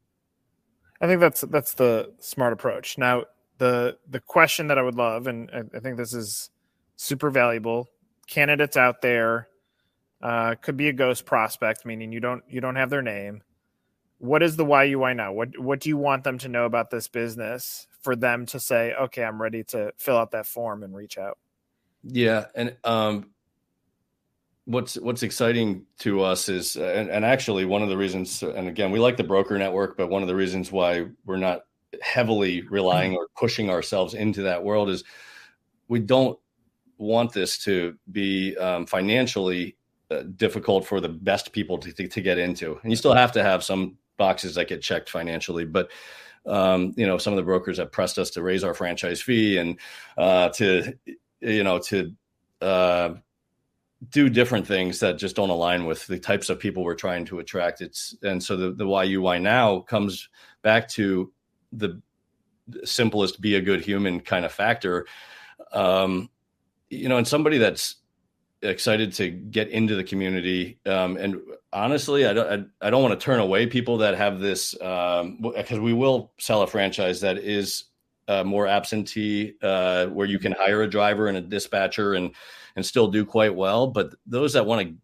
I 1.00 1.06
think 1.06 1.20
that's 1.20 1.42
that's 1.42 1.74
the 1.74 2.12
smart 2.20 2.52
approach. 2.52 2.98
Now, 2.98 3.24
the 3.58 3.98
the 4.08 4.20
question 4.20 4.66
that 4.66 4.78
I 4.78 4.82
would 4.82 4.94
love, 4.94 5.26
and 5.26 5.50
I, 5.50 5.62
I 5.76 5.80
think 5.80 5.96
this 5.96 6.12
is 6.12 6.50
super 6.96 7.30
valuable. 7.30 7.88
Candidates 8.26 8.76
out 8.76 9.02
there 9.02 9.48
uh, 10.20 10.54
could 10.56 10.76
be 10.76 10.88
a 10.88 10.92
ghost 10.92 11.24
prospect, 11.24 11.86
meaning 11.86 12.12
you 12.12 12.20
don't 12.20 12.42
you 12.48 12.60
don't 12.60 12.76
have 12.76 12.90
their 12.90 13.02
name. 13.02 13.42
What 14.18 14.42
is 14.42 14.56
the 14.56 14.64
why 14.64 14.84
you 14.84 14.98
why 14.98 15.12
now? 15.12 15.32
What 15.32 15.58
what 15.58 15.80
do 15.80 15.88
you 15.88 15.96
want 15.96 16.24
them 16.24 16.38
to 16.38 16.48
know 16.48 16.64
about 16.64 16.90
this 16.90 17.08
business 17.08 17.86
for 18.06 18.14
them 18.14 18.46
to 18.46 18.60
say, 18.60 18.94
okay, 18.94 19.24
I'm 19.24 19.42
ready 19.42 19.64
to 19.64 19.92
fill 19.96 20.16
out 20.16 20.30
that 20.30 20.46
form 20.46 20.84
and 20.84 20.94
reach 20.94 21.18
out. 21.18 21.38
Yeah, 22.04 22.44
and 22.54 22.76
um, 22.84 23.30
what's 24.64 24.94
what's 24.94 25.24
exciting 25.24 25.86
to 25.98 26.22
us 26.22 26.48
is, 26.48 26.76
uh, 26.76 26.84
and, 26.84 27.10
and, 27.10 27.24
actually 27.24 27.64
one 27.64 27.82
of 27.82 27.88
the 27.88 27.96
reasons, 27.96 28.44
and 28.44 28.68
again, 28.68 28.92
we 28.92 29.00
like 29.00 29.16
the 29.16 29.24
broker 29.24 29.58
network, 29.58 29.96
but 29.96 30.08
one 30.08 30.22
of 30.22 30.28
the 30.28 30.36
reasons 30.36 30.70
why 30.70 31.08
we're 31.24 31.36
not 31.36 31.62
heavily 32.00 32.62
relying 32.70 33.10
mm-hmm. 33.10 33.18
or 33.18 33.26
pushing 33.36 33.70
ourselves 33.70 34.14
into 34.14 34.42
that 34.42 34.62
world 34.62 34.88
is 34.88 35.02
we 35.88 35.98
don't 35.98 36.38
want 36.98 37.32
this 37.32 37.58
to 37.64 37.98
be 38.12 38.56
um, 38.58 38.86
financially 38.86 39.76
uh, 40.12 40.22
difficult 40.36 40.86
for 40.86 41.00
the 41.00 41.08
best 41.08 41.50
people 41.50 41.76
to, 41.78 41.92
to, 41.92 42.06
to 42.06 42.20
get 42.20 42.38
into, 42.38 42.78
and 42.84 42.92
you 42.92 42.96
still 42.96 43.14
have 43.14 43.32
to 43.32 43.42
have 43.42 43.64
some 43.64 43.98
boxes 44.16 44.54
that 44.54 44.68
get 44.68 44.80
checked 44.80 45.10
financially, 45.10 45.64
but 45.64 45.90
um, 46.46 46.92
you 46.96 47.06
know, 47.06 47.18
some 47.18 47.32
of 47.32 47.36
the 47.36 47.42
brokers 47.42 47.78
have 47.78 47.92
pressed 47.92 48.18
us 48.18 48.30
to 48.30 48.42
raise 48.42 48.64
our 48.64 48.74
franchise 48.74 49.20
fee 49.20 49.58
and 49.58 49.78
uh, 50.16 50.48
to, 50.50 50.92
you 51.40 51.64
know, 51.64 51.78
to 51.78 52.12
uh, 52.60 53.14
do 54.10 54.28
different 54.28 54.66
things 54.66 55.00
that 55.00 55.18
just 55.18 55.36
don't 55.36 55.50
align 55.50 55.86
with 55.86 56.06
the 56.06 56.18
types 56.18 56.48
of 56.48 56.58
people 56.58 56.84
we're 56.84 56.94
trying 56.94 57.24
to 57.26 57.38
attract. 57.38 57.80
It's 57.80 58.16
and 58.22 58.42
so 58.42 58.56
the 58.56 58.72
the 58.72 58.86
why 58.86 59.04
you 59.04 59.22
why 59.22 59.38
now 59.38 59.80
comes 59.80 60.28
back 60.62 60.88
to 60.90 61.32
the 61.72 62.00
simplest 62.84 63.40
be 63.40 63.56
a 63.56 63.60
good 63.60 63.80
human 63.80 64.20
kind 64.20 64.44
of 64.44 64.52
factor. 64.52 65.06
Um, 65.72 66.30
you 66.90 67.08
know, 67.08 67.16
and 67.16 67.26
somebody 67.26 67.58
that's 67.58 67.96
excited 68.62 69.12
to 69.14 69.30
get 69.30 69.68
into 69.68 69.94
the 69.96 70.04
community. 70.04 70.78
Um, 70.86 71.16
and 71.16 71.40
honestly, 71.72 72.26
I 72.26 72.32
don't 72.32 72.70
I, 72.80 72.86
I 72.86 72.90
don't 72.90 73.02
want 73.02 73.18
to 73.18 73.24
turn 73.24 73.40
away 73.40 73.66
people 73.66 73.98
that 73.98 74.16
have 74.16 74.40
this 74.40 74.72
because 74.72 75.22
um, 75.22 75.82
we 75.82 75.92
will 75.92 76.32
sell 76.38 76.62
a 76.62 76.66
franchise 76.66 77.20
that 77.20 77.38
is 77.38 77.84
uh, 78.28 78.42
more 78.42 78.66
absentee, 78.66 79.54
uh, 79.62 80.06
where 80.06 80.26
you 80.26 80.38
can 80.38 80.52
hire 80.52 80.82
a 80.82 80.90
driver 80.90 81.28
and 81.28 81.36
a 81.36 81.40
dispatcher 81.40 82.14
and 82.14 82.34
and 82.74 82.84
still 82.84 83.08
do 83.08 83.24
quite 83.24 83.54
well. 83.54 83.86
But 83.86 84.14
those 84.26 84.52
that 84.52 84.66
want 84.66 84.88
to 84.88 84.94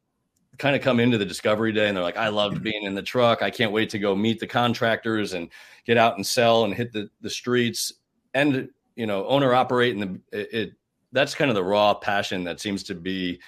kind 0.59 0.77
of 0.77 0.83
come 0.83 1.01
into 1.01 1.19
the 1.19 1.25
discovery 1.25 1.73
day 1.73 1.89
and 1.89 1.97
they're 1.97 2.05
like, 2.05 2.17
I 2.17 2.29
loved 2.29 2.63
being 2.63 2.85
in 2.85 2.95
the 2.95 3.03
truck. 3.03 3.43
I 3.43 3.51
can't 3.51 3.73
wait 3.73 3.91
to 3.91 3.99
go 3.99 4.15
meet 4.15 4.39
the 4.39 4.47
contractors 4.47 5.33
and 5.33 5.49
get 5.87 5.97
out 5.97 6.17
and 6.17 6.27
sell 6.27 6.65
and 6.65 6.75
hit 6.75 6.93
the, 6.93 7.09
the 7.21 7.31
streets 7.31 7.95
and, 8.35 8.69
you 8.95 9.07
know, 9.07 9.27
owner 9.27 9.55
operate. 9.55 9.97
And 9.97 10.03
the, 10.03 10.39
it, 10.39 10.55
it, 10.55 10.73
that's 11.13 11.35
kind 11.35 11.51
of 11.51 11.55
the 11.55 11.65
raw 11.65 11.95
passion 11.95 12.45
that 12.45 12.61
seems 12.61 12.85
to 12.85 12.95
be 12.95 13.41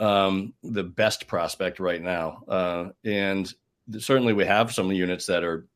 um, 0.00 0.54
the 0.62 0.82
best 0.82 1.26
prospect 1.26 1.78
right 1.78 2.02
now. 2.02 2.42
Uh, 2.48 2.88
and 3.04 3.52
certainly 3.98 4.32
we 4.32 4.44
have 4.44 4.72
some 4.72 4.90
units 4.90 5.26
that 5.26 5.44
are 5.44 5.66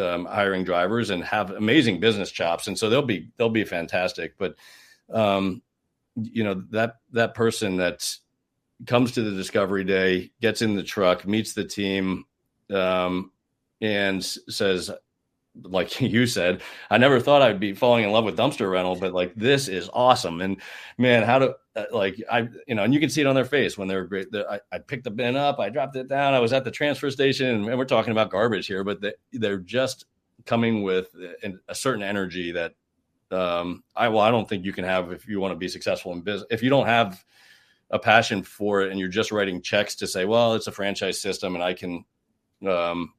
um, 0.00 0.24
hiring 0.24 0.64
drivers 0.64 1.10
and 1.10 1.24
have 1.24 1.50
amazing 1.50 2.00
business 2.00 2.30
chops. 2.30 2.68
And 2.68 2.78
so 2.78 2.88
they'll 2.88 3.02
be, 3.02 3.30
they'll 3.36 3.48
be 3.48 3.64
fantastic. 3.64 4.38
But, 4.38 4.54
um, 5.12 5.62
you 6.14 6.44
know, 6.44 6.62
that, 6.70 6.96
that 7.12 7.34
person 7.34 7.76
that 7.76 8.08
comes 8.86 9.12
to 9.12 9.22
the 9.22 9.36
discovery 9.36 9.84
day, 9.84 10.30
gets 10.40 10.62
in 10.62 10.76
the 10.76 10.82
truck, 10.82 11.26
meets 11.26 11.54
the 11.54 11.64
team, 11.64 12.24
um, 12.70 13.32
and 13.80 14.24
says, 14.24 14.90
like 15.62 16.00
you 16.00 16.26
said, 16.26 16.62
I 16.90 16.98
never 16.98 17.20
thought 17.20 17.42
I'd 17.42 17.60
be 17.60 17.74
falling 17.74 18.04
in 18.04 18.10
love 18.10 18.24
with 18.24 18.36
dumpster 18.36 18.70
rental, 18.70 18.96
but 18.96 19.12
like 19.12 19.34
this 19.34 19.68
is 19.68 19.90
awesome. 19.92 20.40
And 20.40 20.60
man, 20.98 21.22
how 21.22 21.38
to 21.38 21.56
uh, 21.74 21.84
like 21.92 22.22
I, 22.30 22.48
you 22.66 22.74
know, 22.74 22.84
and 22.84 22.94
you 22.94 23.00
can 23.00 23.10
see 23.10 23.20
it 23.20 23.26
on 23.26 23.34
their 23.34 23.44
face 23.44 23.76
when 23.76 23.88
they're 23.88 24.04
great. 24.04 24.32
They're, 24.32 24.50
I, 24.50 24.60
I, 24.72 24.78
picked 24.78 25.04
the 25.04 25.10
bin 25.10 25.36
up, 25.36 25.58
I 25.58 25.68
dropped 25.68 25.96
it 25.96 26.08
down, 26.08 26.34
I 26.34 26.40
was 26.40 26.52
at 26.52 26.64
the 26.64 26.70
transfer 26.70 27.10
station, 27.10 27.48
and 27.48 27.78
we're 27.78 27.84
talking 27.84 28.12
about 28.12 28.30
garbage 28.30 28.66
here, 28.66 28.84
but 28.84 29.00
they, 29.00 29.12
they're 29.32 29.58
just 29.58 30.06
coming 30.44 30.82
with 30.82 31.14
a 31.68 31.74
certain 31.74 32.02
energy 32.02 32.52
that 32.52 32.74
um, 33.30 33.82
I 33.94 34.08
well, 34.08 34.20
I 34.20 34.30
don't 34.30 34.48
think 34.48 34.64
you 34.64 34.72
can 34.72 34.84
have 34.84 35.12
if 35.12 35.26
you 35.26 35.40
want 35.40 35.52
to 35.52 35.58
be 35.58 35.68
successful 35.68 36.12
in 36.12 36.20
business. 36.20 36.46
If 36.50 36.62
you 36.62 36.70
don't 36.70 36.86
have 36.86 37.24
a 37.90 37.98
passion 37.98 38.42
for 38.42 38.82
it 38.82 38.90
and 38.90 38.98
you're 38.98 39.08
just 39.08 39.32
writing 39.32 39.60
checks 39.60 39.94
to 39.96 40.06
say, 40.06 40.24
well, 40.24 40.54
it's 40.54 40.66
a 40.66 40.72
franchise 40.72 41.20
system 41.20 41.54
and 41.54 41.62
I 41.62 41.74
can, 41.74 42.04
um, 42.66 43.12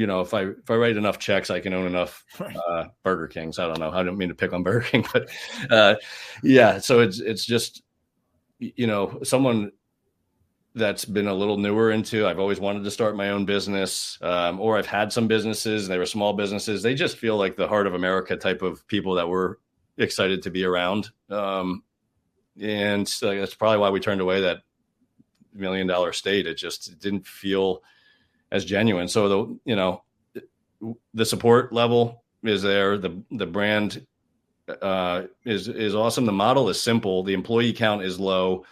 you 0.00 0.06
know, 0.06 0.22
if 0.22 0.32
I 0.32 0.44
if 0.44 0.70
I 0.70 0.76
write 0.76 0.96
enough 0.96 1.18
checks, 1.18 1.50
I 1.50 1.60
can 1.60 1.74
own 1.74 1.86
enough 1.86 2.24
uh, 2.40 2.86
Burger 3.02 3.28
Kings. 3.28 3.58
I 3.58 3.66
don't 3.66 3.78
know. 3.78 3.90
I 3.90 4.02
don't 4.02 4.16
mean 4.16 4.30
to 4.30 4.34
pick 4.34 4.54
on 4.54 4.62
Burger 4.62 4.80
King, 4.80 5.04
but 5.12 5.28
uh, 5.70 5.96
yeah. 6.42 6.78
So 6.78 7.00
it's 7.00 7.20
it's 7.20 7.44
just 7.44 7.82
you 8.58 8.86
know 8.86 9.20
someone 9.24 9.72
that's 10.74 11.04
been 11.04 11.26
a 11.26 11.34
little 11.34 11.58
newer 11.58 11.90
into. 11.90 12.26
I've 12.26 12.38
always 12.38 12.58
wanted 12.58 12.84
to 12.84 12.90
start 12.90 13.14
my 13.14 13.28
own 13.28 13.44
business, 13.44 14.16
um, 14.22 14.58
or 14.58 14.78
I've 14.78 14.86
had 14.86 15.12
some 15.12 15.28
businesses. 15.28 15.86
They 15.86 15.98
were 15.98 16.06
small 16.06 16.32
businesses. 16.32 16.82
They 16.82 16.94
just 16.94 17.18
feel 17.18 17.36
like 17.36 17.56
the 17.56 17.68
heart 17.68 17.86
of 17.86 17.92
America 17.92 18.38
type 18.38 18.62
of 18.62 18.86
people 18.86 19.16
that 19.16 19.28
we're 19.28 19.56
excited 19.98 20.44
to 20.44 20.50
be 20.50 20.64
around. 20.64 21.10
Um, 21.28 21.82
and 22.58 23.06
so 23.06 23.38
that's 23.38 23.54
probably 23.54 23.78
why 23.78 23.90
we 23.90 24.00
turned 24.00 24.22
away 24.22 24.40
that 24.40 24.62
million 25.52 25.86
dollar 25.86 26.14
state. 26.14 26.46
It 26.46 26.54
just 26.54 26.98
didn't 27.00 27.26
feel 27.26 27.82
as 28.50 28.64
genuine. 28.64 29.08
So 29.08 29.28
the 29.28 29.58
you 29.64 29.76
know 29.76 30.02
the 31.14 31.26
support 31.26 31.72
level 31.72 32.24
is 32.42 32.62
there. 32.62 32.98
The 32.98 33.22
the 33.30 33.46
brand 33.46 34.06
uh, 34.68 35.24
is 35.44 35.68
is 35.68 35.94
awesome. 35.94 36.26
The 36.26 36.32
model 36.32 36.68
is 36.68 36.80
simple. 36.82 37.22
The 37.22 37.34
employee 37.34 37.72
count 37.72 38.02
is 38.02 38.18
low. 38.18 38.64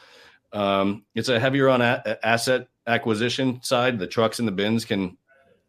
Um, 0.53 1.05
it's 1.15 1.29
a 1.29 1.39
heavier 1.39 1.69
on 1.69 1.83
a- 1.83 2.19
asset 2.23 2.69
acquisition 2.87 3.61
side. 3.63 3.99
The 3.99 4.07
trucks 4.07 4.39
and 4.39 4.49
the 4.49 4.53
bins 4.53 4.85
can, 4.85 5.19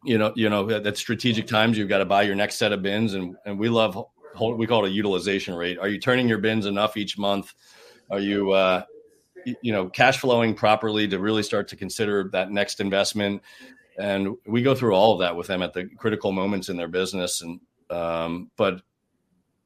you 0.05 0.17
know, 0.17 0.31
you 0.35 0.49
know, 0.49 0.69
at 0.69 0.97
strategic 0.97 1.47
times 1.47 1.77
you've 1.77 1.89
got 1.89 1.97
to 1.97 2.05
buy 2.05 2.23
your 2.23 2.35
next 2.35 2.55
set 2.55 2.71
of 2.71 2.81
bins, 2.81 3.13
and 3.13 3.35
and 3.45 3.59
we 3.59 3.69
love 3.69 3.97
we 4.39 4.67
call 4.67 4.85
it 4.85 4.89
a 4.89 4.93
utilization 4.93 5.55
rate. 5.55 5.77
Are 5.77 5.89
you 5.89 5.99
turning 5.99 6.29
your 6.29 6.37
bins 6.37 6.65
enough 6.65 6.95
each 6.95 7.17
month? 7.17 7.53
Are 8.09 8.19
you, 8.19 8.51
uh, 8.51 8.83
you 9.61 9.71
know, 9.71 9.89
cash 9.89 10.17
flowing 10.19 10.53
properly 10.53 11.07
to 11.09 11.19
really 11.19 11.43
start 11.43 11.67
to 11.69 11.75
consider 11.75 12.29
that 12.31 12.51
next 12.51 12.79
investment? 12.79 13.41
And 13.99 14.35
we 14.47 14.61
go 14.61 14.73
through 14.73 14.95
all 14.95 15.13
of 15.13 15.19
that 15.19 15.35
with 15.35 15.47
them 15.47 15.61
at 15.61 15.73
the 15.73 15.85
critical 15.97 16.31
moments 16.31 16.69
in 16.69 16.77
their 16.77 16.87
business. 16.87 17.41
And 17.41 17.59
um, 17.89 18.49
but 18.55 18.81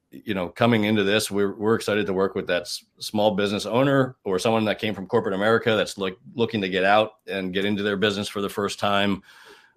you 0.09 0.33
know, 0.33 0.49
coming 0.49 0.85
into 0.85 1.03
this, 1.03 1.29
we're 1.29 1.55
we're 1.55 1.75
excited 1.75 2.07
to 2.07 2.13
work 2.13 2.33
with 2.33 2.47
that 2.47 2.67
small 2.99 3.31
business 3.31 3.65
owner 3.65 4.15
or 4.23 4.39
someone 4.39 4.65
that 4.65 4.79
came 4.79 4.95
from 4.95 5.07
corporate 5.07 5.35
America 5.35 5.75
that's 5.75 5.97
like 5.97 6.17
looking 6.33 6.61
to 6.61 6.69
get 6.69 6.83
out 6.83 7.13
and 7.27 7.53
get 7.53 7.63
into 7.63 7.83
their 7.83 7.97
business 7.97 8.27
for 8.27 8.41
the 8.41 8.49
first 8.49 8.79
time. 8.79 9.21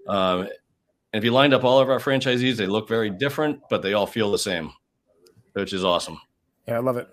Um, 0.09 0.41
and 0.41 0.51
if 1.13 1.25
you 1.25 1.33
lined 1.33 1.55
up 1.55 1.65
all 1.65 1.79
of 1.79 1.89
our 1.89 1.99
franchisees, 1.99 2.57
they 2.57 2.67
look 2.67 2.89
very 2.89 3.11
different, 3.11 3.61
but 3.69 3.83
they 3.83 3.93
all 3.93 4.07
feel 4.07 4.31
the 4.31 4.39
same, 4.39 4.73
which 5.53 5.73
is 5.73 5.85
awesome. 5.85 6.19
Yeah, 6.67 6.77
I 6.77 6.81
love 6.81 6.97
it. 6.97 7.09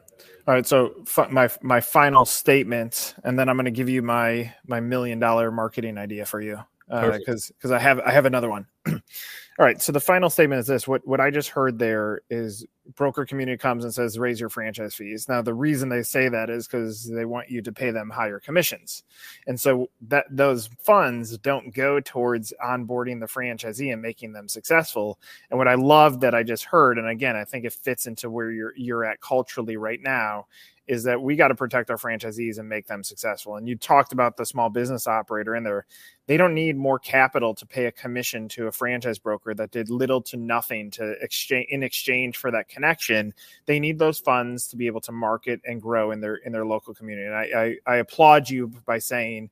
All 0.47 0.53
right, 0.53 0.65
so 0.65 0.93
f- 1.07 1.31
my 1.31 1.49
my 1.61 1.79
final 1.79 2.25
statement, 2.25 3.15
and 3.23 3.39
then 3.39 3.47
I'm 3.47 3.55
going 3.55 3.65
to 3.65 3.71
give 3.71 3.89
you 3.89 4.01
my 4.01 4.53
my 4.65 4.79
million 4.79 5.19
dollar 5.19 5.51
marketing 5.51 5.97
idea 5.97 6.25
for 6.25 6.41
you 6.41 6.59
because 7.01 7.49
uh, 7.49 7.53
because 7.57 7.71
I 7.71 7.79
have 7.79 7.99
I 7.99 8.11
have 8.11 8.25
another 8.25 8.49
one. 8.49 8.67
All 8.87 9.65
right. 9.65 9.81
So 9.81 9.91
the 9.91 9.99
final 9.99 10.29
statement 10.29 10.59
is 10.59 10.67
this: 10.67 10.87
what 10.87 11.05
what 11.07 11.19
I 11.19 11.29
just 11.29 11.49
heard 11.49 11.79
there 11.79 12.21
is 12.29 12.65
broker 12.95 13.25
community 13.25 13.57
comes 13.57 13.83
and 13.83 13.93
says 13.93 14.19
raise 14.19 14.39
your 14.39 14.49
franchise 14.49 14.93
fees. 14.95 15.27
Now 15.29 15.41
the 15.41 15.53
reason 15.53 15.89
they 15.89 16.03
say 16.03 16.27
that 16.27 16.49
is 16.49 16.67
because 16.67 17.09
they 17.09 17.25
want 17.25 17.49
you 17.49 17.61
to 17.61 17.71
pay 17.71 17.91
them 17.91 18.09
higher 18.09 18.39
commissions, 18.39 19.03
and 19.47 19.59
so 19.59 19.89
that 20.07 20.25
those 20.29 20.69
funds 20.83 21.37
don't 21.37 21.73
go 21.73 21.99
towards 21.99 22.53
onboarding 22.63 23.19
the 23.19 23.27
franchisee 23.27 23.93
and 23.93 24.01
making 24.01 24.33
them 24.33 24.47
successful. 24.47 25.19
And 25.49 25.57
what 25.57 25.67
I 25.67 25.75
love 25.75 26.19
that 26.21 26.35
I 26.35 26.43
just 26.43 26.65
heard, 26.65 26.97
and 26.97 27.07
again 27.07 27.35
I 27.35 27.45
think 27.45 27.65
it 27.65 27.73
fits 27.73 28.05
into 28.07 28.29
where 28.29 28.51
you're 28.51 28.73
you're 28.75 29.05
at 29.05 29.21
culturally 29.21 29.77
right 29.77 30.01
now, 30.01 30.47
is 30.87 31.03
that 31.03 31.21
we 31.21 31.35
got 31.35 31.47
to 31.47 31.55
protect 31.55 31.89
our 31.89 31.97
franchisees 31.97 32.59
and 32.59 32.67
make 32.67 32.87
them 32.87 33.03
successful. 33.03 33.55
And 33.55 33.67
you 33.67 33.77
talked 33.77 34.11
about 34.11 34.35
the 34.35 34.45
small 34.45 34.69
business 34.69 35.07
operator 35.07 35.55
in 35.55 35.63
there. 35.63 35.85
They 36.27 36.37
don't 36.37 36.53
need 36.53 36.75
more 36.77 36.99
capital 36.99 37.55
to 37.55 37.65
pay 37.65 37.85
a 37.85 37.91
commission 37.91 38.47
to 38.49 38.67
a 38.67 38.71
franchise 38.71 39.17
broker 39.17 39.53
that 39.53 39.71
did 39.71 39.89
little 39.89 40.21
to 40.23 40.37
nothing 40.37 40.91
to 40.91 41.11
exchange 41.21 41.67
in 41.69 41.83
exchange 41.83 42.37
for 42.37 42.51
that 42.51 42.67
connection. 42.67 43.33
They 43.65 43.79
need 43.79 43.97
those 43.97 44.19
funds 44.19 44.67
to 44.67 44.77
be 44.77 44.87
able 44.87 45.01
to 45.01 45.11
market 45.11 45.61
and 45.65 45.81
grow 45.81 46.11
in 46.11 46.19
their 46.19 46.35
in 46.35 46.51
their 46.51 46.65
local 46.65 46.93
community. 46.93 47.27
And 47.27 47.35
I, 47.35 47.77
I, 47.87 47.93
I 47.93 47.95
applaud 47.97 48.49
you 48.49 48.67
by 48.85 48.99
saying 48.99 49.49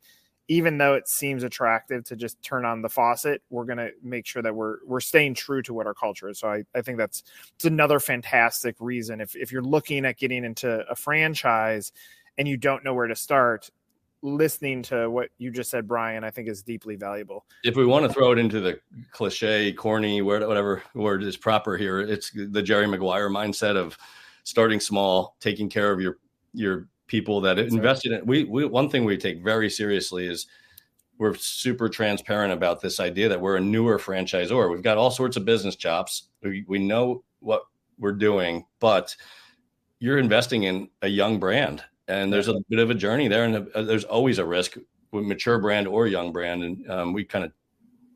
even 0.52 0.78
though 0.78 0.96
it 0.96 1.08
seems 1.08 1.44
attractive 1.44 2.04
to 2.04 2.14
just 2.14 2.42
turn 2.44 2.66
on 2.66 2.82
the 2.82 2.90
faucet, 2.90 3.42
we're 3.50 3.64
going 3.64 3.78
to 3.78 3.92
make 4.04 4.26
sure 4.26 4.42
that 4.42 4.54
we're 4.54 4.80
we're 4.86 5.00
staying 5.00 5.34
true 5.34 5.62
to 5.62 5.74
what 5.74 5.88
our 5.88 5.94
culture 5.94 6.28
is. 6.28 6.40
So 6.40 6.50
I, 6.50 6.66
I 6.76 6.82
think 6.82 6.98
that's 6.98 7.24
it's 7.56 7.64
another 7.64 8.02
fantastic 8.02 8.76
reason. 8.82 9.22
If 9.22 9.34
if 9.34 9.54
you're 9.54 9.62
looking 9.62 10.04
at 10.04 10.18
getting 10.18 10.44
into 10.44 10.84
a 10.90 10.96
franchise 10.96 11.94
and 12.38 12.50
you 12.50 12.58
don't 12.58 12.84
know 12.84 12.94
where 12.94 13.08
to 13.08 13.16
start, 13.16 13.70
listening 14.24 14.82
to 14.84 15.10
what 15.10 15.30
you 15.38 15.52
just 15.52 15.70
said, 15.70 15.88
Brian, 15.88 16.26
I 16.26 16.32
think 16.32 16.50
is 16.50 16.62
deeply 16.64 16.98
valuable. 16.98 17.46
If 17.64 17.78
we 17.78 17.86
want 17.86 18.06
to 18.06 18.12
throw 18.12 18.34
it 18.34 18.38
into 18.38 18.60
the 18.60 18.78
cliche, 19.14 19.72
corny, 19.72 20.22
whatever 20.22 20.84
word 20.94 21.24
is 21.24 21.38
proper 21.38 21.78
here, 21.78 22.02
it's 22.02 22.30
the 22.30 22.62
Jerry 22.62 22.88
Maguire 22.88 23.30
mindset 23.30 23.78
of 23.78 23.98
starting 24.44 24.82
small, 24.82 25.38
taking 25.40 25.70
care 25.70 25.94
of 25.94 26.02
your 26.02 26.18
your 26.54 26.90
people 27.12 27.42
that 27.42 27.58
That's 27.58 27.74
invested 27.74 28.14
right. 28.14 28.22
in 28.22 28.26
we, 28.26 28.46
we 28.46 28.66
one 28.66 28.90
thing 28.90 29.04
we 29.04 29.18
take 29.18 29.44
very 29.44 29.70
seriously 29.70 30.28
is 30.28 30.48
we're 31.18 31.36
super 31.36 31.90
transparent 31.90 32.54
about 32.54 32.80
this 32.80 33.02
idea 33.02 33.28
that 33.28 33.42
we're 33.42 33.58
a 33.58 33.62
newer 33.62 34.00
franchisor. 34.00 34.72
We've 34.72 34.82
got 34.82 34.98
all 34.98 35.12
sorts 35.12 35.36
of 35.36 35.44
business 35.44 35.76
chops. 35.76 36.30
We, 36.42 36.64
we 36.70 36.80
know 36.80 37.26
what 37.42 37.64
we're 38.00 38.14
doing, 38.14 38.64
but 38.80 39.14
you're 40.00 40.20
investing 40.20 40.64
in 40.64 40.90
a 41.02 41.10
young 41.10 41.38
brand 41.38 41.84
and 42.08 42.32
there's 42.32 42.48
a 42.48 42.56
bit 42.70 42.80
of 42.80 42.90
a 42.90 42.96
journey 42.96 43.28
there 43.28 43.44
and 43.44 43.68
a, 43.76 43.84
there's 43.84 44.06
always 44.06 44.40
a 44.40 44.46
risk 44.46 44.78
with 45.12 45.26
mature 45.26 45.60
brand 45.60 45.90
or 45.90 46.08
young 46.08 46.32
brand. 46.32 46.64
And 46.64 46.90
um, 46.90 47.14
we 47.14 47.26
kind 47.26 47.44
of 47.44 47.52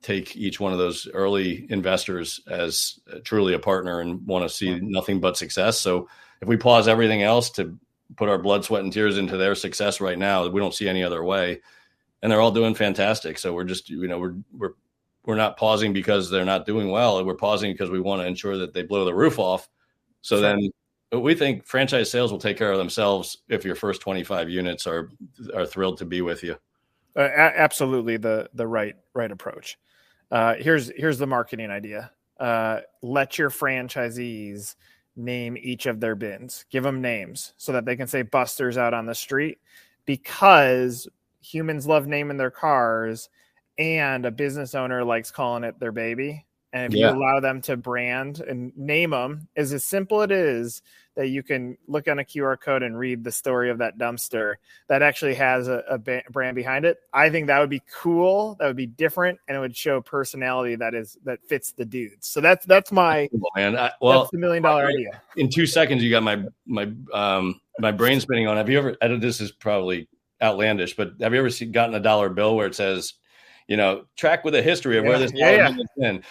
take 0.03 0.37
each 0.37 0.61
one 0.61 0.71
of 0.71 0.79
those 0.79 1.05
early 1.13 1.67
investors 1.69 2.39
as 2.47 2.97
truly 3.25 3.55
a 3.55 3.59
partner 3.59 3.99
and 3.99 4.25
want 4.25 4.47
to 4.47 4.55
see 4.55 4.79
nothing 4.79 5.19
but 5.19 5.35
success. 5.35 5.81
So 5.81 6.07
if 6.41 6.47
we 6.47 6.55
pause 6.55 6.87
everything 6.87 7.23
else 7.23 7.49
to 7.51 7.77
put 8.15 8.29
our 8.29 8.37
blood, 8.37 8.63
sweat, 8.63 8.83
and 8.83 8.93
tears 8.93 9.17
into 9.17 9.37
their 9.37 9.55
success 9.55 9.99
right 10.01 10.17
now. 10.17 10.47
We 10.47 10.59
don't 10.59 10.73
see 10.73 10.87
any 10.87 11.03
other 11.03 11.23
way, 11.23 11.61
and 12.21 12.31
they're 12.31 12.41
all 12.41 12.51
doing 12.51 12.75
fantastic. 12.75 13.37
So 13.37 13.53
we're 13.53 13.63
just, 13.63 13.89
you 13.89 14.07
know, 14.07 14.19
we're 14.19 14.35
we're 14.51 14.73
we're 15.25 15.35
not 15.35 15.57
pausing 15.57 15.93
because 15.93 16.29
they're 16.29 16.45
not 16.45 16.65
doing 16.65 16.89
well. 16.89 17.23
We're 17.25 17.35
pausing 17.35 17.71
because 17.71 17.89
we 17.89 17.99
want 17.99 18.21
to 18.21 18.27
ensure 18.27 18.57
that 18.57 18.73
they 18.73 18.83
blow 18.83 19.05
the 19.05 19.13
roof 19.13 19.39
off. 19.39 19.67
So 20.21 20.39
then 20.39 20.69
we 21.11 21.35
think 21.35 21.65
franchise 21.65 22.09
sales 22.09 22.31
will 22.31 22.39
take 22.39 22.57
care 22.57 22.71
of 22.71 22.77
themselves 22.77 23.37
if 23.49 23.63
your 23.63 23.75
first 23.75 24.01
25 24.01 24.49
units 24.49 24.87
are 24.87 25.11
are 25.53 25.65
thrilled 25.65 25.97
to 25.99 26.05
be 26.05 26.21
with 26.21 26.43
you. 26.43 26.55
Uh, 27.15 27.21
absolutely 27.21 28.17
the 28.17 28.49
the 28.53 28.67
right 28.67 28.95
right 29.13 29.31
approach. 29.31 29.77
Uh, 30.31 30.55
here's 30.55 30.91
here's 30.95 31.17
the 31.17 31.27
marketing 31.27 31.71
idea. 31.71 32.11
Uh, 32.39 32.81
let 33.01 33.37
your 33.37 33.49
franchisees 33.49 34.75
name 35.15 35.57
each 35.57 35.85
of 35.85 35.99
their 35.99 36.15
bins. 36.15 36.65
Give 36.69 36.83
them 36.83 37.01
names 37.01 37.53
so 37.57 37.71
that 37.71 37.85
they 37.85 37.95
can 37.95 38.07
say 38.07 38.21
Buster's 38.21 38.77
out 38.77 38.93
on 38.93 39.05
the 39.05 39.15
street 39.15 39.59
because 40.05 41.07
humans 41.41 41.87
love 41.87 42.07
naming 42.07 42.37
their 42.37 42.51
cars 42.51 43.29
and 43.77 44.25
a 44.25 44.31
business 44.31 44.75
owner 44.75 45.03
likes 45.03 45.31
calling 45.31 45.63
it 45.63 45.79
their 45.79 45.91
baby. 45.91 46.45
And 46.73 46.91
if 46.91 46.97
yeah. 46.97 47.11
you 47.11 47.17
allow 47.17 47.39
them 47.39 47.61
to 47.61 47.77
brand 47.77 48.41
and 48.41 48.75
name 48.77 49.11
them, 49.11 49.47
is 49.55 49.71
as 49.71 49.85
simple 49.85 50.21
it 50.21 50.31
is 50.31 50.81
that 51.15 51.29
you 51.29 51.43
can 51.43 51.77
look 51.87 52.07
on 52.07 52.19
a 52.19 52.23
QR 52.23 52.59
code 52.59 52.83
and 52.83 52.97
read 52.97 53.23
the 53.23 53.31
story 53.31 53.69
of 53.69 53.77
that 53.79 53.97
dumpster 53.97 54.55
that 54.87 55.01
actually 55.01 55.35
has 55.35 55.67
a, 55.67 55.83
a 55.89 55.97
brand 55.97 56.55
behind 56.55 56.85
it. 56.85 56.97
I 57.13 57.29
think 57.29 57.47
that 57.47 57.59
would 57.59 57.69
be 57.69 57.81
cool. 58.01 58.55
That 58.59 58.67
would 58.67 58.75
be 58.75 58.85
different, 58.85 59.39
and 59.47 59.57
it 59.57 59.59
would 59.59 59.75
show 59.75 60.01
personality 60.01 60.75
that 60.75 60.93
is 60.93 61.17
that 61.23 61.39
fits 61.47 61.71
the 61.71 61.85
dudes. 61.85 62.27
So 62.27 62.41
that's 62.41 62.65
that's 62.65 62.91
my 62.91 63.29
man. 63.55 63.77
I, 63.77 63.91
well, 64.01 64.19
that's 64.21 64.31
the 64.31 64.37
million 64.37 64.63
dollar 64.63 64.87
idea. 64.87 65.21
In 65.37 65.49
two 65.49 65.65
seconds, 65.65 66.03
you 66.03 66.11
got 66.11 66.23
my 66.23 66.43
my 66.65 66.91
um 67.13 67.59
my 67.79 67.91
brain 67.91 68.19
spinning 68.19 68.47
on. 68.47 68.57
Have 68.57 68.69
you 68.69 68.77
ever? 68.77 68.95
I 69.01 69.07
know 69.07 69.17
this 69.17 69.41
is 69.41 69.51
probably 69.51 70.07
outlandish, 70.41 70.95
but 70.95 71.13
have 71.21 71.33
you 71.33 71.39
ever 71.39 71.49
seen, 71.49 71.71
gotten 71.71 71.95
a 71.95 71.99
dollar 71.99 72.29
bill 72.29 72.55
where 72.55 72.67
it 72.67 72.75
says, 72.75 73.13
you 73.67 73.77
know, 73.77 74.05
track 74.15 74.43
with 74.43 74.55
a 74.55 74.61
history 74.61 74.97
of 74.97 75.05
yeah, 75.05 75.09
where 75.09 75.19
this 75.19 75.31
yeah, 75.33 75.51
yeah. 75.51 75.71
has 75.71 75.87
been? 75.97 76.23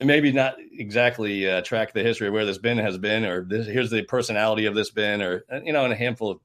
Maybe 0.00 0.32
not 0.32 0.56
exactly 0.72 1.50
uh, 1.50 1.62
track 1.62 1.92
the 1.92 2.02
history 2.02 2.28
of 2.28 2.32
where 2.34 2.44
this 2.44 2.58
bin 2.58 2.78
has 2.78 2.98
been, 2.98 3.24
or 3.24 3.44
this, 3.44 3.66
here's 3.66 3.90
the 3.90 4.02
personality 4.02 4.66
of 4.66 4.74
this 4.74 4.90
bin, 4.90 5.22
or 5.22 5.44
uh, 5.52 5.60
you 5.64 5.72
know, 5.72 5.84
and 5.84 5.92
a 5.92 5.96
handful 5.96 6.30
of 6.32 6.40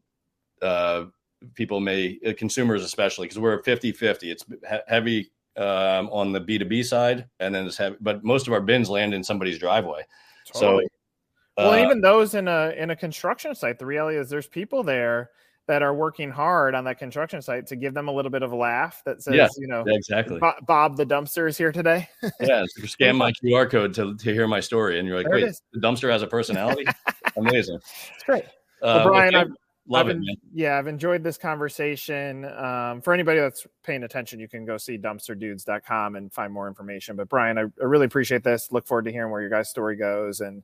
uh, 0.62 1.10
people 1.56 1.80
may 1.80 2.20
uh, 2.26 2.34
consumers 2.38 2.84
especially 2.84 3.26
because 3.26 3.40
we're 3.40 3.62
50 3.64 3.92
50 3.92 4.32
it's 4.32 4.46
heavy 4.88 5.32
um, 5.58 6.10
on 6.12 6.32
the 6.32 6.42
b2b 6.42 6.86
side 6.86 7.28
and 7.40 7.54
then 7.54 7.66
it's 7.66 7.78
heavy 7.78 7.96
but 8.02 8.24
most 8.24 8.48
of 8.48 8.54
our 8.54 8.62
bins 8.62 8.90
land 8.90 9.14
in 9.14 9.24
somebody's 9.24 9.58
driveway 9.58 10.06
totally. 10.54 10.86
so 10.86 11.64
well 11.64 11.74
uh, 11.74 11.86
even 11.86 12.02
those 12.02 12.36
in 12.36 12.48
a 12.48 12.74
in 12.78 12.90
a 12.90 12.96
construction 12.96 13.56
site 13.56 13.80
the 13.80 13.86
reality 13.86 14.18
is 14.18 14.30
there's 14.30 14.48
people 14.48 14.84
there 14.84 15.30
that 15.70 15.84
are 15.84 15.94
working 15.94 16.32
hard 16.32 16.74
on 16.74 16.84
that 16.84 16.98
construction 16.98 17.44
site 17.44 17.68
to 17.68 17.76
give 17.76 17.94
them 17.94 18.08
a 18.08 18.12
little 18.12 18.32
bit 18.32 18.42
of 18.42 18.52
a 18.52 18.56
laugh 18.56 19.04
that 19.06 19.22
says, 19.22 19.36
yeah, 19.36 19.48
you 19.60 19.68
know, 19.68 19.84
exactly. 19.86 20.40
Bob 20.66 20.98
the 20.98 21.06
dumpster 21.06 21.48
is 21.48 21.60
here 21.60 21.72
today. 21.72 22.10
yeah, 22.42 22.66
so 22.68 22.88
scan 22.88 23.16
my 23.16 23.32
QR 23.34 23.70
code 23.70 23.94
to, 23.94 24.16
to 24.16 24.34
hear 24.34 24.48
my 24.48 24.60
story, 24.60 24.98
and 24.98 25.08
you're 25.08 25.16
like, 25.16 25.28
there 25.28 25.36
wait, 25.36 25.62
the 25.72 25.80
dumpster 25.80 26.12
has 26.12 26.24
a 26.24 26.28
personality. 26.28 26.86
Amazing. 27.38 27.76
It's 28.16 28.24
great. 28.26 28.46
Uh, 28.82 29.06
well, 29.06 29.08
Brian, 29.10 29.36
okay. 29.36 29.42
I've, 29.42 29.56
Love 29.88 30.08
I've 30.08 30.16
it, 30.16 30.28
en- 30.28 30.38
yeah, 30.56 30.80
I've 30.80 30.88
enjoyed 30.88 31.24
this 31.24 31.38
conversation. 31.38 32.46
Um, 32.46 33.02
for 33.02 33.14
anybody 33.14 33.40
that's 33.40 33.68
paying 33.84 34.02
attention, 34.02 34.40
you 34.40 34.48
can 34.48 34.66
go 34.66 34.78
see 34.78 34.98
dumpsterdudez.com 34.98 36.16
and 36.16 36.34
find 36.34 36.52
more 36.52 36.68
information. 36.68 37.16
But 37.16 37.30
Brian, 37.30 37.60
I, 37.60 37.62
I 37.62 37.86
really 37.86 38.08
appreciate 38.08 38.44
this. 38.44 38.72
Look 38.72 38.88
forward 38.88 39.06
to 39.06 39.12
hearing 39.12 39.32
where 39.32 39.42
your 39.42 39.52
guys' 39.52 39.70
story 39.70 39.98
goes. 39.98 40.42
And 40.42 40.64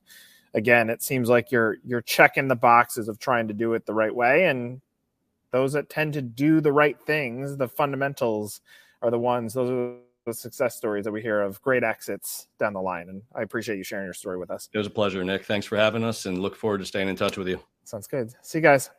again, 0.54 0.90
it 0.90 1.00
seems 1.00 1.28
like 1.28 1.52
you're 1.52 1.76
you're 1.84 2.02
checking 2.02 2.48
the 2.48 2.56
boxes 2.56 3.08
of 3.08 3.20
trying 3.20 3.46
to 3.48 3.54
do 3.54 3.74
it 3.74 3.86
the 3.86 3.94
right 3.94 4.14
way 4.14 4.46
and 4.46 4.80
those 5.56 5.72
that 5.72 5.88
tend 5.88 6.12
to 6.12 6.20
do 6.20 6.60
the 6.60 6.72
right 6.72 7.00
things, 7.06 7.56
the 7.56 7.66
fundamentals 7.66 8.60
are 9.00 9.10
the 9.10 9.18
ones, 9.18 9.54
those 9.54 9.70
are 9.70 9.96
the 10.26 10.34
success 10.34 10.76
stories 10.76 11.04
that 11.04 11.12
we 11.12 11.22
hear 11.22 11.40
of 11.40 11.62
great 11.62 11.82
exits 11.82 12.48
down 12.58 12.74
the 12.74 12.80
line. 12.80 13.08
And 13.08 13.22
I 13.34 13.40
appreciate 13.40 13.78
you 13.78 13.84
sharing 13.84 14.04
your 14.04 14.12
story 14.12 14.36
with 14.36 14.50
us. 14.50 14.68
It 14.74 14.78
was 14.78 14.86
a 14.86 14.90
pleasure, 14.90 15.24
Nick. 15.24 15.46
Thanks 15.46 15.64
for 15.64 15.76
having 15.76 16.04
us 16.04 16.26
and 16.26 16.40
look 16.40 16.56
forward 16.56 16.78
to 16.78 16.84
staying 16.84 17.08
in 17.08 17.16
touch 17.16 17.38
with 17.38 17.48
you. 17.48 17.58
Sounds 17.84 18.06
good. 18.06 18.34
See 18.42 18.58
you 18.58 18.62
guys. 18.62 18.90